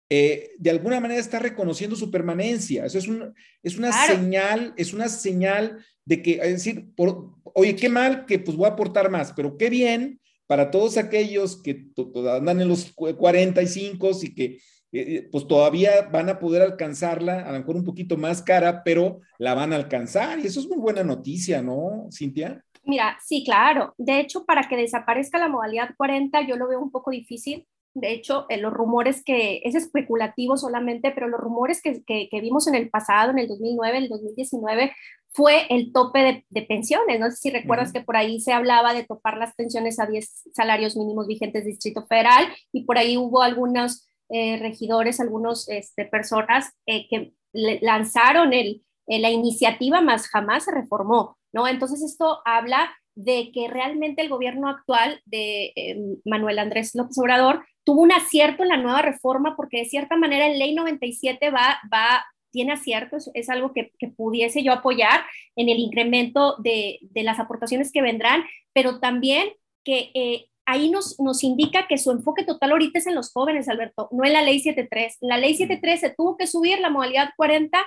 eh, 0.09 0.51
de 0.57 0.69
alguna 0.69 0.99
manera 0.99 1.19
está 1.19 1.39
reconociendo 1.39 1.95
su 1.95 2.09
permanencia. 2.09 2.85
Eso 2.85 2.97
es, 2.97 3.07
un, 3.07 3.33
es 3.61 3.77
una 3.77 3.91
señal, 4.07 4.73
es 4.77 4.93
una 4.93 5.09
señal 5.09 5.83
de 6.05 6.21
que, 6.21 6.33
es 6.35 6.53
decir, 6.53 6.87
por, 6.95 7.33
oye, 7.43 7.75
qué 7.75 7.89
mal 7.89 8.25
que 8.25 8.39
pues 8.39 8.55
voy 8.55 8.67
a 8.67 8.73
aportar 8.73 9.11
más, 9.11 9.33
pero 9.33 9.57
qué 9.57 9.69
bien 9.69 10.19
para 10.47 10.71
todos 10.71 10.97
aquellos 10.97 11.61
que 11.61 11.91
andan 12.33 12.61
en 12.61 12.67
los 12.67 12.93
45 12.93 14.11
y 14.23 14.33
que 14.33 14.45
eh, 14.45 15.15
eh, 15.15 15.29
pues 15.29 15.45
todavía 15.47 16.09
van 16.11 16.29
a 16.29 16.39
poder 16.39 16.61
alcanzarla, 16.61 17.41
a 17.41 17.51
lo 17.51 17.59
mejor 17.59 17.75
un 17.75 17.83
poquito 17.83 18.15
más 18.15 18.41
cara, 18.41 18.83
pero 18.83 19.19
la 19.37 19.53
van 19.53 19.73
a 19.73 19.75
alcanzar. 19.75 20.39
Y 20.39 20.47
eso 20.47 20.61
es 20.61 20.67
muy 20.67 20.77
buena 20.77 21.03
noticia, 21.03 21.61
¿no, 21.61 22.07
Cintia? 22.11 22.63
Mira, 22.83 23.17
sí, 23.21 23.43
claro. 23.43 23.93
De 23.97 24.21
hecho, 24.21 24.45
para 24.45 24.69
que 24.69 24.77
desaparezca 24.77 25.37
la 25.37 25.49
modalidad 25.49 25.89
40, 25.97 26.47
yo 26.47 26.55
lo 26.55 26.69
veo 26.69 26.79
un 26.79 26.91
poco 26.91 27.11
difícil. 27.11 27.67
De 27.93 28.13
hecho, 28.13 28.45
eh, 28.47 28.57
los 28.57 28.71
rumores 28.71 29.23
que 29.23 29.59
es 29.65 29.75
especulativo 29.75 30.55
solamente, 30.55 31.11
pero 31.11 31.27
los 31.27 31.41
rumores 31.41 31.81
que, 31.81 32.03
que, 32.05 32.41
vimos 32.41 32.67
en 32.67 32.75
el 32.75 32.89
pasado, 32.89 33.31
en 33.31 33.39
el 33.39 33.47
2009, 33.47 33.97
el 33.97 34.07
2019, 34.07 34.93
fue 35.37 35.67
el 35.69 35.93
tope 35.93 36.43
de, 36.49 36.61
pensiones. 36.63 37.19
No 37.19 37.29
sé 37.29 37.35
si 37.35 37.49
recuerdas 37.51 37.93
que 37.93 38.01
por 38.01 38.17
ahí 38.17 38.41
se 38.41 38.53
hablaba 38.53 38.95
de 38.95 39.03
topar 39.03 39.37
las 39.37 39.53
pensiones 39.53 39.99
a 39.99 40.07
10 40.07 40.49
salarios 40.51 40.97
mínimos 40.97 41.27
vigentes 41.27 41.63
del 41.63 41.73
Distrito 41.73 42.07
Federal 42.07 42.47
y 42.71 42.85
por 42.85 42.97
ahí 42.97 43.17
hubo 43.17 43.43
algunos 43.43 44.09
eh, 44.29 44.57
regidores, 44.57 45.19
algunas 45.19 45.69
este, 45.69 46.05
personas 46.05 46.71
eh, 46.87 47.07
que 47.07 47.33
lanzaron 47.53 48.51
el, 48.51 48.83
la 49.05 49.29
iniciativa, 49.29 50.01
más 50.01 50.27
jamás 50.27 50.65
se 50.65 50.71
reformó. 50.71 51.37
¿no? 51.53 51.67
Entonces 51.67 52.01
esto 52.01 52.39
habla 52.43 52.91
de 53.13 53.51
que 53.53 53.67
realmente 53.67 54.23
el 54.23 54.29
gobierno 54.29 54.67
actual 54.67 55.21
de 55.25 56.19
Manuel 56.25 56.57
Andrés 56.57 56.95
López 56.95 57.17
Obrador 57.19 57.63
tuvo 57.83 58.01
un 58.01 58.11
acierto 58.11 58.63
en 58.63 58.69
la 58.69 58.77
nueva 58.77 59.03
reforma 59.03 59.55
porque 59.55 59.77
de 59.77 59.85
cierta 59.85 60.17
manera 60.17 60.47
en 60.47 60.57
ley 60.57 60.73
97 60.73 61.51
va, 61.51 61.79
va 61.93 62.25
tiene 62.57 62.73
aciertos, 62.73 63.29
es 63.35 63.51
algo 63.51 63.71
que, 63.71 63.91
pudiese 64.17 64.63
yo 64.63 64.73
apoyar 64.73 65.21
en 65.55 65.69
el 65.69 65.77
incremento 65.77 66.55
de, 66.57 66.97
las 67.13 67.37
aportaciones 67.37 67.91
que 67.91 68.01
vendrán, 68.01 68.43
pero 68.73 68.99
también 68.99 69.49
que 69.83 70.09
eh, 70.15 70.47
ahí 70.65 70.89
nos, 70.89 71.19
nos 71.19 71.43
indica 71.43 71.85
que 71.87 71.99
su 71.99 72.09
enfoque 72.09 72.43
total 72.43 72.71
ahorita 72.71 72.97
es 72.97 73.05
en 73.05 73.13
los 73.13 73.31
jóvenes, 73.31 73.69
Alberto, 73.69 74.09
no 74.11 74.25
en 74.25 74.33
la 74.33 74.41
ley 74.41 74.59
73. 74.59 75.17
La 75.21 75.37
ley 75.37 75.53
73 75.53 75.99
se 75.99 76.09
tuvo 76.09 76.35
que 76.35 76.47
subir 76.47 76.79
la 76.79 76.89
modalidad 76.89 77.29
40 77.37 77.77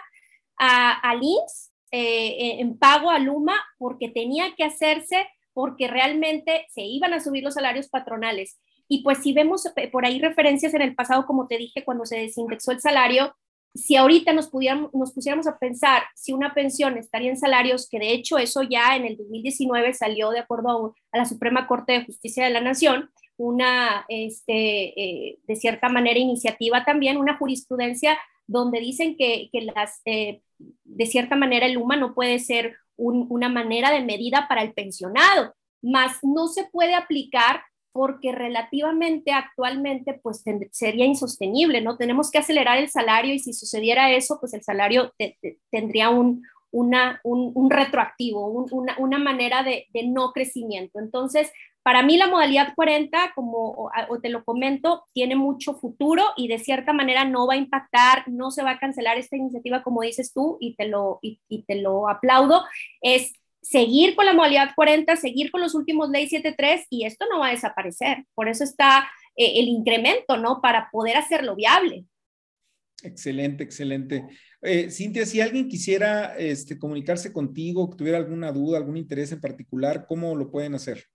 a, 0.56 0.92
a 0.92 1.14
LINS 1.16 1.72
eh, 1.90 2.60
en 2.60 2.78
pago 2.78 3.10
a 3.10 3.18
Luma 3.18 3.56
porque 3.76 4.08
tenía 4.08 4.54
que 4.54 4.62
hacerse 4.62 5.26
porque 5.52 5.88
realmente 5.88 6.64
se 6.68 6.82
iban 6.82 7.12
a 7.12 7.18
subir 7.18 7.42
los 7.42 7.54
salarios 7.54 7.88
patronales. 7.88 8.60
Y 8.86 9.02
pues 9.02 9.18
si 9.18 9.32
vemos 9.32 9.66
eh, 9.66 9.88
por 9.88 10.04
ahí 10.04 10.20
referencias 10.20 10.74
en 10.74 10.82
el 10.82 10.94
pasado, 10.94 11.26
como 11.26 11.48
te 11.48 11.58
dije, 11.58 11.84
cuando 11.84 12.06
se 12.06 12.18
desindexó 12.18 12.72
el 12.72 12.80
salario, 12.80 13.34
si 13.74 13.96
ahorita 13.96 14.32
nos, 14.32 14.48
pudiéramos, 14.48 14.92
nos 14.92 15.12
pusiéramos 15.12 15.46
a 15.46 15.58
pensar 15.58 16.02
si 16.14 16.32
una 16.32 16.54
pensión 16.54 16.98
estaría 16.98 17.30
en 17.30 17.36
salarios, 17.36 17.88
que 17.88 17.98
de 17.98 18.12
hecho 18.12 18.38
eso 18.38 18.62
ya 18.62 18.96
en 18.96 19.04
el 19.04 19.16
2019 19.16 19.94
salió 19.94 20.30
de 20.30 20.40
acuerdo 20.40 20.94
a, 21.12 21.18
la 21.18 21.24
Suprema 21.24 21.66
Corte 21.66 21.92
de 21.92 22.04
Justicia 22.04 22.44
de 22.44 22.50
la 22.50 22.60
Nación, 22.60 23.10
una, 23.36 24.04
este, 24.08 25.00
eh, 25.00 25.38
de 25.46 25.56
cierta 25.56 25.88
manera, 25.88 26.18
iniciativa 26.18 26.84
también, 26.84 27.16
una 27.16 27.38
jurisprudencia 27.38 28.18
donde 28.46 28.80
dicen 28.80 29.16
que, 29.16 29.48
que 29.52 29.62
las, 29.62 30.02
eh, 30.04 30.42
de 30.58 31.06
cierta 31.06 31.36
manera 31.36 31.66
el 31.66 31.78
UMA 31.78 31.96
no 31.96 32.14
puede 32.14 32.38
ser 32.38 32.76
una 32.96 33.48
manera 33.48 33.90
de 33.90 34.02
medida 34.02 34.46
para 34.46 34.62
el 34.62 34.74
pensionado, 34.74 35.54
más 35.80 36.18
no 36.22 36.48
se 36.48 36.64
puede 36.64 36.94
aplicar 36.94 37.62
porque 37.92 38.32
relativamente 38.32 39.32
actualmente 39.32 40.18
pues 40.22 40.44
sería 40.70 41.04
insostenible, 41.04 41.80
¿no? 41.80 41.96
Tenemos 41.96 42.30
que 42.30 42.38
acelerar 42.38 42.78
el 42.78 42.88
salario 42.88 43.34
y 43.34 43.38
si 43.38 43.52
sucediera 43.52 44.12
eso, 44.12 44.38
pues 44.40 44.54
el 44.54 44.62
salario 44.62 45.12
tendría 45.70 46.10
un, 46.10 46.42
una, 46.70 47.20
un, 47.24 47.70
retroactivo, 47.70 48.46
una, 48.46 48.96
una, 48.98 49.18
manera 49.18 49.62
de, 49.62 49.86
de, 49.92 50.06
no 50.06 50.32
crecimiento. 50.32 51.00
Entonces, 51.00 51.50
para 51.82 52.02
mí 52.02 52.16
la 52.16 52.28
modalidad 52.28 52.74
40, 52.76 53.32
como 53.34 53.90
te 54.22 54.28
lo 54.28 54.44
comento, 54.44 55.04
tiene 55.12 55.34
mucho 55.34 55.74
futuro 55.74 56.24
y 56.36 56.46
de 56.46 56.58
cierta 56.58 56.92
manera 56.92 57.24
no 57.24 57.46
va 57.46 57.54
a 57.54 57.58
impactar, 57.58 58.28
no 58.28 58.50
se 58.50 58.62
va 58.62 58.72
a 58.72 58.78
cancelar 58.78 59.18
esta 59.18 59.36
iniciativa 59.36 59.82
como 59.82 60.02
dices 60.02 60.32
tú 60.32 60.58
y 60.60 60.76
te 60.76 60.86
lo, 60.86 61.18
y, 61.22 61.40
y 61.48 61.62
te 61.62 61.76
lo 61.76 62.08
aplaudo. 62.08 62.62
Es 63.00 63.32
seguir 63.62 64.14
con 64.14 64.26
la 64.26 64.32
modalidad 64.32 64.70
40, 64.74 65.16
seguir 65.16 65.50
con 65.50 65.60
los 65.60 65.74
últimos 65.74 66.10
ley 66.10 66.28
73 66.28 66.86
y 66.90 67.04
esto 67.04 67.26
no 67.30 67.40
va 67.40 67.48
a 67.48 67.52
desaparecer. 67.52 68.24
Por 68.34 68.48
eso 68.48 68.64
está 68.64 69.08
eh, 69.36 69.52
el 69.56 69.68
incremento, 69.68 70.36
¿no? 70.36 70.60
Para 70.60 70.88
poder 70.90 71.16
hacerlo 71.16 71.56
viable. 71.56 72.04
Excelente, 73.02 73.64
excelente. 73.64 74.26
Eh, 74.62 74.90
Cintia, 74.90 75.24
si 75.24 75.40
alguien 75.40 75.68
quisiera 75.68 76.36
este, 76.36 76.78
comunicarse 76.78 77.32
contigo, 77.32 77.88
que 77.88 77.96
tuviera 77.96 78.18
alguna 78.18 78.52
duda, 78.52 78.76
algún 78.78 78.98
interés 78.98 79.32
en 79.32 79.40
particular, 79.40 80.04
¿cómo 80.06 80.36
lo 80.36 80.50
pueden 80.50 80.74
hacer? 80.74 81.06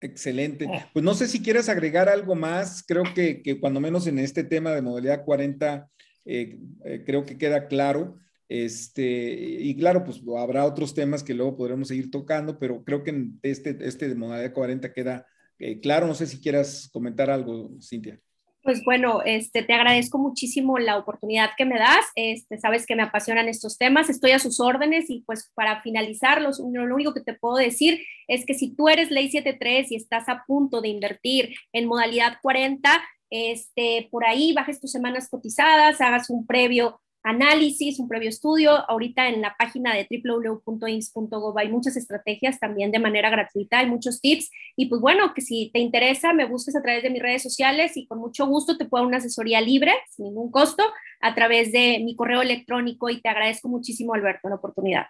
Excelente. 0.00 0.66
Ah. 0.72 0.88
Pues 0.92 1.04
no 1.04 1.14
sé 1.14 1.26
si 1.26 1.42
quieres 1.42 1.68
agregar 1.68 2.08
algo 2.08 2.34
más. 2.34 2.84
Creo 2.86 3.02
que, 3.14 3.42
cuando 3.60 3.80
menos 3.80 4.06
en 4.06 4.18
este 4.18 4.44
tema 4.44 4.72
de 4.72 4.82
modalidad 4.82 5.24
40, 5.24 5.88
eh, 6.24 6.58
eh, 6.84 7.02
creo 7.04 7.24
que 7.24 7.38
queda 7.38 7.66
claro. 7.68 8.18
Este, 8.48 9.32
y 9.60 9.76
claro, 9.76 10.04
pues 10.04 10.22
habrá 10.38 10.64
otros 10.64 10.94
temas 10.94 11.22
que 11.22 11.34
luego 11.34 11.56
podremos 11.56 11.88
seguir 11.88 12.10
tocando, 12.10 12.58
pero 12.58 12.82
creo 12.82 13.02
que 13.02 13.10
en 13.10 13.38
este, 13.42 13.76
este 13.80 14.08
de 14.08 14.14
modalidad 14.14 14.52
40 14.52 14.92
queda 14.92 15.26
eh, 15.58 15.80
claro. 15.80 16.06
No 16.06 16.14
sé 16.14 16.26
si 16.26 16.40
quieras 16.40 16.88
comentar 16.92 17.30
algo, 17.30 17.70
Cintia. 17.80 18.20
Pues 18.68 18.84
bueno, 18.84 19.22
este, 19.24 19.62
te 19.62 19.72
agradezco 19.72 20.18
muchísimo 20.18 20.78
la 20.78 20.98
oportunidad 20.98 21.52
que 21.56 21.64
me 21.64 21.78
das. 21.78 22.04
Este, 22.16 22.58
sabes 22.58 22.84
que 22.84 22.96
me 22.96 23.02
apasionan 23.02 23.48
estos 23.48 23.78
temas, 23.78 24.10
estoy 24.10 24.32
a 24.32 24.38
sus 24.38 24.60
órdenes 24.60 25.08
y 25.08 25.22
pues 25.22 25.50
para 25.54 25.80
finalizar, 25.80 26.42
lo 26.42 26.50
único 26.94 27.14
que 27.14 27.22
te 27.22 27.32
puedo 27.32 27.56
decir 27.56 28.04
es 28.26 28.44
que 28.44 28.52
si 28.52 28.76
tú 28.76 28.90
eres 28.90 29.10
ley 29.10 29.30
73 29.30 29.90
y 29.90 29.96
estás 29.96 30.28
a 30.28 30.44
punto 30.46 30.82
de 30.82 30.88
invertir 30.88 31.54
en 31.72 31.86
modalidad 31.86 32.34
40, 32.42 32.90
este, 33.30 34.06
por 34.10 34.26
ahí 34.26 34.52
bajes 34.52 34.82
tus 34.82 34.92
semanas 34.92 35.30
cotizadas, 35.30 36.02
hagas 36.02 36.28
un 36.28 36.46
previo 36.46 37.00
análisis, 37.28 37.98
un 38.00 38.08
previo 38.08 38.28
estudio. 38.28 38.88
Ahorita 38.90 39.28
en 39.28 39.42
la 39.42 39.54
página 39.58 39.94
de 39.94 40.08
www.ins.gov 40.10 41.58
hay 41.58 41.68
muchas 41.68 41.96
estrategias 41.96 42.58
también 42.58 42.90
de 42.90 42.98
manera 42.98 43.28
gratuita, 43.28 43.80
hay 43.80 43.86
muchos 43.86 44.20
tips. 44.20 44.50
Y 44.76 44.86
pues 44.86 45.00
bueno, 45.00 45.34
que 45.34 45.42
si 45.42 45.70
te 45.72 45.78
interesa, 45.78 46.32
me 46.32 46.46
busques 46.46 46.74
a 46.74 46.82
través 46.82 47.02
de 47.02 47.10
mis 47.10 47.22
redes 47.22 47.42
sociales 47.42 47.96
y 47.96 48.06
con 48.06 48.18
mucho 48.18 48.46
gusto 48.46 48.78
te 48.78 48.86
puedo 48.86 49.02
dar 49.02 49.08
una 49.08 49.18
asesoría 49.18 49.60
libre, 49.60 49.92
sin 50.10 50.26
ningún 50.26 50.50
costo, 50.50 50.82
a 51.20 51.34
través 51.34 51.70
de 51.70 52.00
mi 52.02 52.16
correo 52.16 52.40
electrónico. 52.40 53.10
Y 53.10 53.20
te 53.20 53.28
agradezco 53.28 53.68
muchísimo, 53.68 54.14
Alberto, 54.14 54.48
la 54.48 54.54
oportunidad. 54.56 55.06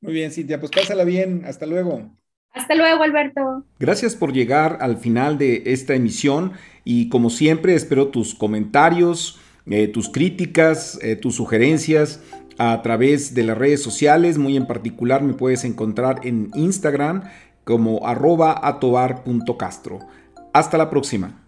Muy 0.00 0.14
bien, 0.14 0.30
Cintia, 0.30 0.58
pues 0.58 0.72
pásala 0.72 1.04
bien. 1.04 1.42
Hasta 1.44 1.66
luego. 1.66 2.10
Hasta 2.52 2.74
luego, 2.74 3.02
Alberto. 3.02 3.64
Gracias 3.78 4.16
por 4.16 4.32
llegar 4.32 4.78
al 4.80 4.96
final 4.96 5.36
de 5.36 5.64
esta 5.66 5.94
emisión 5.94 6.52
y 6.82 7.10
como 7.10 7.28
siempre 7.28 7.74
espero 7.74 8.08
tus 8.08 8.34
comentarios 8.34 9.38
eh, 9.70 9.88
tus 9.88 10.08
críticas, 10.08 10.98
eh, 11.02 11.16
tus 11.16 11.36
sugerencias 11.36 12.20
a 12.58 12.82
través 12.82 13.34
de 13.34 13.44
las 13.44 13.56
redes 13.58 13.82
sociales. 13.82 14.38
Muy 14.38 14.56
en 14.56 14.66
particular 14.66 15.22
me 15.22 15.34
puedes 15.34 15.64
encontrar 15.64 16.20
en 16.24 16.50
Instagram 16.54 17.24
como 17.64 18.06
arroba 18.06 18.66
atobar.castro. 18.66 20.00
Hasta 20.52 20.78
la 20.78 20.90
próxima. 20.90 21.47